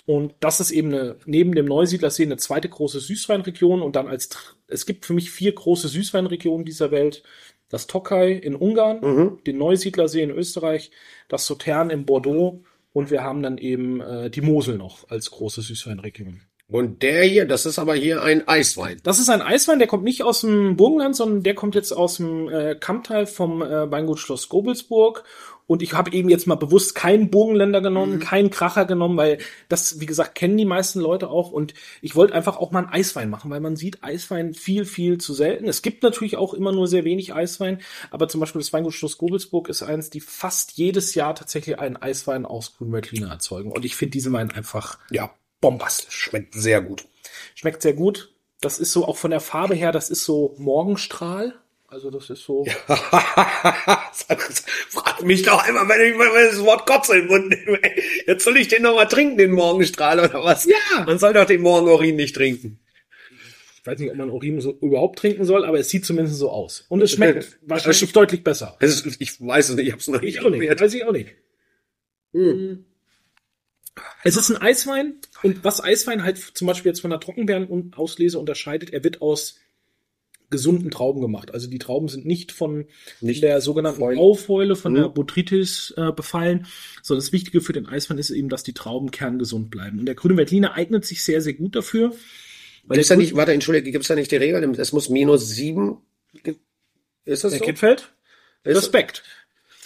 [0.05, 3.81] Und das ist eben eine, neben dem Neusiedlersee eine zweite große Süßweinregion.
[3.81, 4.29] Und dann als,
[4.69, 7.23] es gibt für mich vier große Süßweinregionen dieser Welt.
[7.69, 10.91] Das Tokai in Ungarn, den Neusiedlersee in Österreich,
[11.27, 15.61] das Sautern in Bordeaux und wir haben dann eben äh, die Mosel noch als große
[15.61, 16.41] Süßweinregion.
[16.67, 18.99] Und der hier, das ist aber hier ein Eiswein.
[19.03, 22.17] Das ist ein Eiswein, der kommt nicht aus dem Burgenland, sondern der kommt jetzt aus
[22.17, 25.23] dem äh, Kammtal vom äh, Weingut Schloss Gobelsburg.
[25.69, 29.99] Und ich habe eben jetzt mal bewusst keinen Burgenländer genommen, keinen Kracher genommen, weil das,
[29.99, 31.51] wie gesagt, kennen die meisten Leute auch.
[31.51, 35.19] Und ich wollte einfach auch mal einen Eiswein machen, weil man sieht Eiswein viel, viel
[35.19, 35.67] zu selten.
[35.67, 39.19] Es gibt natürlich auch immer nur sehr wenig Eiswein, aber zum Beispiel das Weingut Schloss
[39.19, 43.71] Gobelsburg ist eins, die fast jedes Jahr tatsächlich einen Eiswein aus Grünweltliner erzeugen.
[43.71, 45.29] Und ich finde diesen Wein einfach Ja,
[45.61, 46.15] bombastisch.
[46.15, 47.05] schmeckt sehr gut.
[47.53, 48.33] Schmeckt sehr gut.
[48.59, 51.53] Das ist so auch von der Farbe her, das ist so Morgenstrahl.
[51.91, 52.65] Also das ist so.
[54.89, 57.79] Frag mich doch einmal, wenn ich mal das Wort Kotze in den Mund nehme.
[58.27, 60.65] Jetzt soll ich den noch mal trinken, den Morgenstrahl oder was?
[60.65, 60.75] Ja.
[61.05, 62.79] Man soll doch den Morgenurin nicht trinken.
[63.79, 66.51] Ich weiß nicht, ob man Urin so überhaupt trinken soll, aber es sieht zumindest so
[66.51, 66.85] aus.
[66.89, 68.77] Und es schmeckt wahrscheinlich deutlich besser.
[68.79, 70.79] Es ist, ich weiß es nicht, ich hab's noch nicht Ich auch nicht.
[70.79, 71.33] Weiß ich auch nicht.
[74.23, 78.91] Es ist ein Eiswein und was Eiswein halt zum Beispiel jetzt von der Trockenbeerenauslese unterscheidet,
[78.91, 79.55] er wird aus
[80.49, 81.53] gesunden Trauben gemacht.
[81.53, 82.85] Also die Trauben sind nicht von
[83.21, 83.99] Nicht der sogenannten.
[84.01, 84.97] Graufäule, von Mhm.
[84.97, 86.65] der Botrytis äh, befallen,
[87.03, 89.99] sondern das Wichtige für den Eiswein ist eben, dass die Trauben kerngesund bleiben.
[89.99, 92.13] Und der grüne Veltliner eignet sich sehr, sehr gut dafür.
[92.85, 94.63] Weil Gibt's da nicht, warte, entschuldige, gibt's da nicht die Regel?
[94.79, 95.97] Es muss minus sieben,
[97.25, 97.65] ist das der so?
[97.65, 98.11] Kitfeld?
[98.63, 99.23] Ist- Respekt.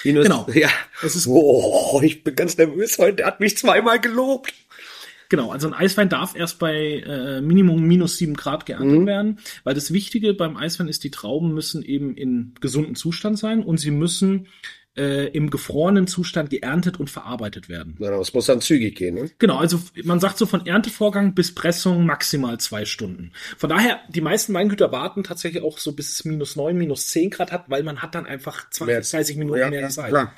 [0.06, 0.48] Minus, Genau.
[0.54, 0.70] Ja.
[1.02, 3.18] Es ist Oh, ich bin ganz nervös heute.
[3.18, 4.54] Der hat mich zweimal gelobt.
[5.34, 9.08] Genau, also ein Eiswein darf erst bei äh, Minimum minus sieben Grad geerntet Mhm.
[9.08, 13.64] werden, weil das Wichtige beim Eiswein ist, die Trauben müssen eben in gesundem Zustand sein
[13.64, 14.46] und sie müssen
[14.96, 17.96] äh, im gefrorenen Zustand geerntet und verarbeitet werden.
[17.98, 19.32] Genau, es muss dann zügig gehen, ne?
[19.40, 23.32] Genau, also man sagt so von Erntevorgang bis Pressung maximal zwei Stunden.
[23.58, 27.32] Von daher, die meisten Weingüter warten tatsächlich auch so bis es minus neun, minus zehn
[27.32, 30.10] Grad hat, weil man hat dann einfach 20, 30 Minuten mehr Zeit.
[30.10, 30.32] klar.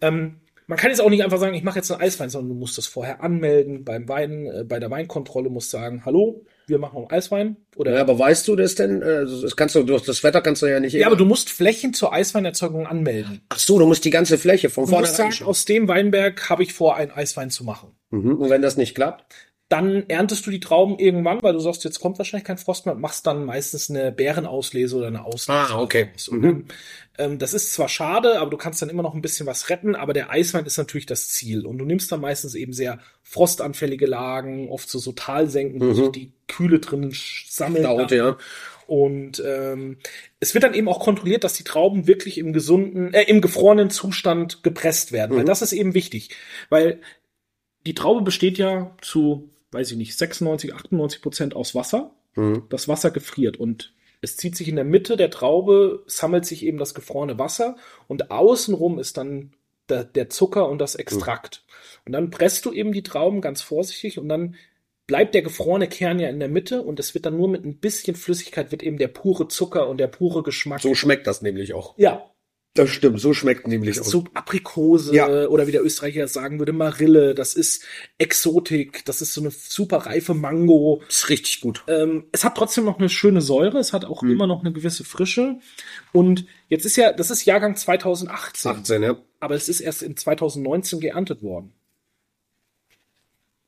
[0.00, 2.54] Ähm, man kann jetzt auch nicht einfach sagen, ich mache jetzt einen Eiswein, sondern du
[2.54, 6.98] musst das vorher anmelden beim Wein, äh, bei der Weinkontrolle musst sagen, hallo, wir machen
[6.98, 7.56] einen Eiswein.
[7.76, 9.02] Oder Ja, aber weißt du das denn?
[9.02, 10.92] Äh, Das kannst du durch das Wetter kannst du ja nicht.
[10.94, 13.42] ja, aber du musst Flächen zur Eisweinerzeugung anmelden.
[13.48, 16.48] Ach so, du musst die ganze Fläche von Du vorne musst sagen, aus dem Weinberg
[16.48, 17.90] habe ich vor, einen Eiswein zu machen.
[18.10, 18.36] Mhm.
[18.36, 19.24] Und wenn das nicht klappt?
[19.68, 22.94] Dann erntest du die Trauben irgendwann, weil du sagst, jetzt kommt wahrscheinlich kein Frost mehr,
[22.94, 25.52] und machst dann meistens eine Bärenauslese oder eine Auslese.
[25.58, 26.10] Ah, okay.
[26.30, 26.64] Und dann,
[27.18, 29.94] ähm, das ist zwar schade, aber du kannst dann immer noch ein bisschen was retten,
[29.94, 31.66] aber der Eiswein ist natürlich das Ziel.
[31.66, 36.08] Und du nimmst dann meistens eben sehr frostanfällige Lagen, oft so, so Talsenken, wo sich
[36.10, 37.84] die Kühle drin sch- sammelt.
[37.84, 38.36] Dauert, ja.
[38.86, 39.98] Und ähm,
[40.40, 43.90] es wird dann eben auch kontrolliert, dass die Trauben wirklich im gesunden, äh, im gefrorenen
[43.90, 45.36] Zustand gepresst werden.
[45.36, 46.30] Weil das ist eben wichtig.
[46.68, 47.00] Weil
[47.86, 52.10] die Traube besteht ja zu, weiß ich nicht, 96, 98 Prozent aus Wasser.
[52.34, 52.64] Mhm.
[52.70, 53.92] Das Wasser gefriert und
[54.22, 58.30] es zieht sich in der Mitte der Traube, sammelt sich eben das gefrorene Wasser und
[58.30, 59.52] außenrum ist dann
[59.88, 61.64] der, der Zucker und das Extrakt.
[62.06, 64.54] Und dann presst du eben die Trauben ganz vorsichtig und dann
[65.08, 67.78] bleibt der gefrorene Kern ja in der Mitte und es wird dann nur mit ein
[67.78, 70.80] bisschen Flüssigkeit wird eben der pure Zucker und der pure Geschmack.
[70.80, 71.98] So schmeckt das nämlich auch.
[71.98, 72.31] ja,
[72.74, 74.04] Das stimmt, so schmeckt nämlich auch.
[74.04, 75.46] so Aprikose Ja.
[75.48, 77.84] oder wie der Österreicher sagen würde, Marille, das ist
[78.16, 81.02] Exotik, das ist so eine super reife Mango.
[81.06, 81.84] ist richtig gut.
[81.86, 85.04] Ähm, es hat trotzdem noch eine schöne Säure, es hat auch immer noch eine gewisse
[85.04, 85.58] Frische.
[86.12, 89.16] Und jetzt ist ja, das ist Jahrgang 2018, 18, ja.
[89.40, 91.74] aber es ist erst in 2019 geerntet worden.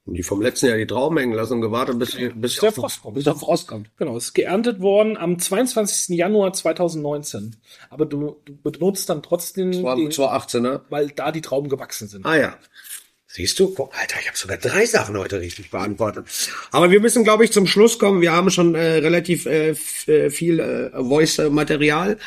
[0.07, 3.01] Und die vom letzten Jahr die Trauben hängen lassen und gewartet, bis, bis, der Frost
[3.01, 3.15] kommt.
[3.15, 3.91] bis der Frost kommt.
[3.97, 6.15] Genau, es ist geerntet worden am 22.
[6.17, 7.57] Januar 2019.
[7.89, 10.83] Aber du, du benutzt dann trotzdem, War, den, 2018, ne?
[10.91, 12.27] weil da die Trauben gewachsen sind.
[12.27, 12.59] Ah ja.
[13.27, 13.75] Siehst du?
[13.75, 16.27] Guck, Alter, ich habe sogar drei Sachen heute richtig beantwortet.
[16.71, 18.21] Aber wir müssen, glaube ich, zum Schluss kommen.
[18.21, 19.71] Wir haben schon äh, relativ äh,
[20.07, 22.19] äh, viel äh, Voice-Material.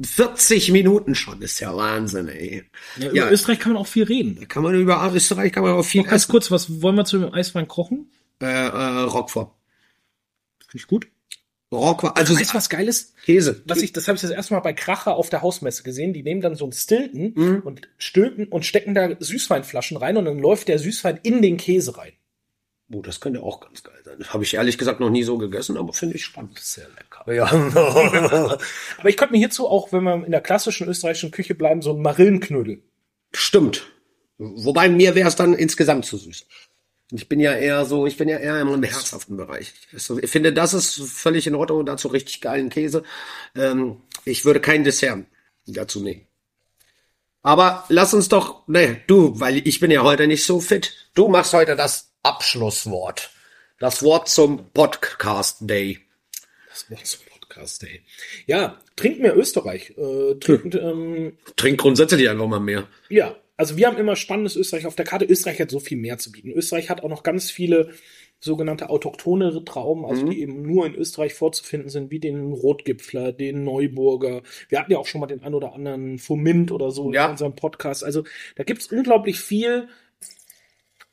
[0.00, 2.64] 40 Minuten schon, ist ja Wahnsinn, ey.
[2.96, 4.48] Ja, über Ja, Österreich kann man auch viel reden.
[4.48, 6.30] kann man über Österreich, kann man auch viel Ganz essen.
[6.32, 8.10] kurz, was wollen wir zu dem Eiswein kochen?
[8.40, 9.52] Äh, äh, Roquefort.
[10.68, 11.06] Finde ich gut.
[11.70, 13.16] Roquefort, also Weißt du, was geil ist?
[13.24, 13.62] Käse.
[13.66, 16.12] Was ich, das habe ich das erste Mal bei Kracher auf der Hausmesse gesehen.
[16.12, 17.60] Die nehmen dann so einen Stilton Mhm.
[17.64, 21.96] und stülpen und stecken da Süßweinflaschen rein und dann läuft der Süßwein in den Käse
[21.96, 22.12] rein.
[22.92, 24.18] Oh, das könnte auch ganz geil sein.
[24.28, 26.58] Habe ich ehrlich gesagt noch nie so gegessen, aber finde ich spannend.
[26.58, 27.32] Sehr lecker.
[27.32, 27.46] Ja.
[28.98, 31.90] Aber ich könnte mir hierzu auch, wenn wir in der klassischen österreichischen Küche bleiben, so
[31.90, 32.82] einen Marillenknödel.
[33.32, 33.86] Stimmt.
[34.36, 36.46] Wobei mir wäre es dann insgesamt zu süß.
[37.12, 39.72] Ich bin ja eher so, ich bin ja eher im herzhaften Bereich.
[39.92, 43.04] Ich finde, das ist völlig in Ordnung und dazu richtig geilen Käse.
[43.54, 45.24] Ähm, ich würde kein Dessert
[45.66, 46.26] dazu nehmen.
[47.42, 51.10] Aber lass uns doch, ne, du, weil ich bin ja heute nicht so fit.
[51.14, 53.30] Du machst heute das Abschlusswort.
[53.78, 55.98] Das Wort zum Podcast Day.
[56.68, 58.00] Das so ein Podcast, ey.
[58.46, 59.94] Ja, trinkt mehr Österreich.
[59.98, 62.86] Äh, trinkt, ähm, Trink grundsätzlich einfach mal mehr.
[63.08, 65.24] Ja, also wir haben immer spannendes Österreich auf der Karte.
[65.24, 66.50] Österreich hat so viel mehr zu bieten.
[66.52, 67.90] Österreich hat auch noch ganz viele
[68.40, 73.62] sogenannte autochtone Trauben, also die eben nur in Österreich vorzufinden sind, wie den Rotgipfler, den
[73.62, 74.42] Neuburger.
[74.68, 77.26] Wir hatten ja auch schon mal den ein oder anderen Fumint oder so Ja.
[77.26, 78.02] in unserem Podcast.
[78.02, 78.24] Also
[78.56, 79.88] da gibt's unglaublich viel.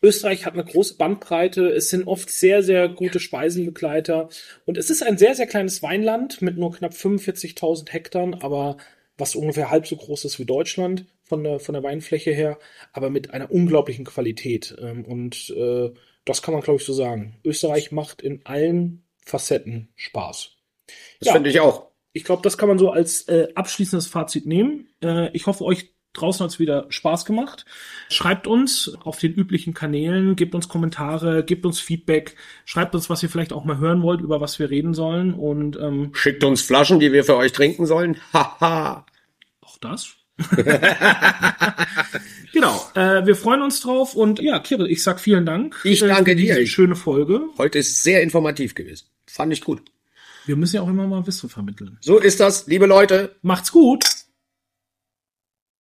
[0.01, 1.67] Österreich hat eine große Bandbreite.
[1.69, 4.29] Es sind oft sehr, sehr gute Speisenbegleiter.
[4.65, 8.77] Und es ist ein sehr, sehr kleines Weinland mit nur knapp 45.000 Hektar, aber
[9.17, 12.57] was ungefähr halb so groß ist wie Deutschland von der, von der Weinfläche her,
[12.93, 14.75] aber mit einer unglaublichen Qualität.
[14.79, 15.91] Ähm, Und äh,
[16.25, 17.35] das kann man, glaube ich, so sagen.
[17.43, 20.51] Österreich macht in allen Facetten Spaß.
[21.19, 21.33] Das Ja.
[21.33, 21.87] finde ich auch.
[22.13, 24.87] Ich glaube, das kann man so als äh, abschließendes Fazit nehmen.
[25.03, 27.65] Äh, ich hoffe, euch draußen hat es wieder Spaß gemacht.
[28.09, 32.35] Schreibt uns auf den üblichen Kanälen, gebt uns Kommentare, gebt uns Feedback,
[32.65, 35.77] schreibt uns, was ihr vielleicht auch mal hören wollt, über was wir reden sollen und
[35.77, 38.17] ähm, Schickt uns Flaschen, die wir für euch trinken sollen.
[38.33, 39.05] Haha.
[39.61, 40.15] auch das.
[42.53, 45.75] genau, äh, wir freuen uns drauf und ja, Kirill, ich sag vielen Dank.
[45.83, 46.65] Ich äh, danke dir.
[46.65, 47.41] Schöne Folge.
[47.57, 49.07] Heute ist sehr informativ gewesen.
[49.25, 49.81] Fand ich gut.
[50.45, 51.97] Wir müssen ja auch immer mal Wissen vermitteln.
[52.01, 53.35] So ist das, liebe Leute.
[53.41, 54.05] Macht's gut.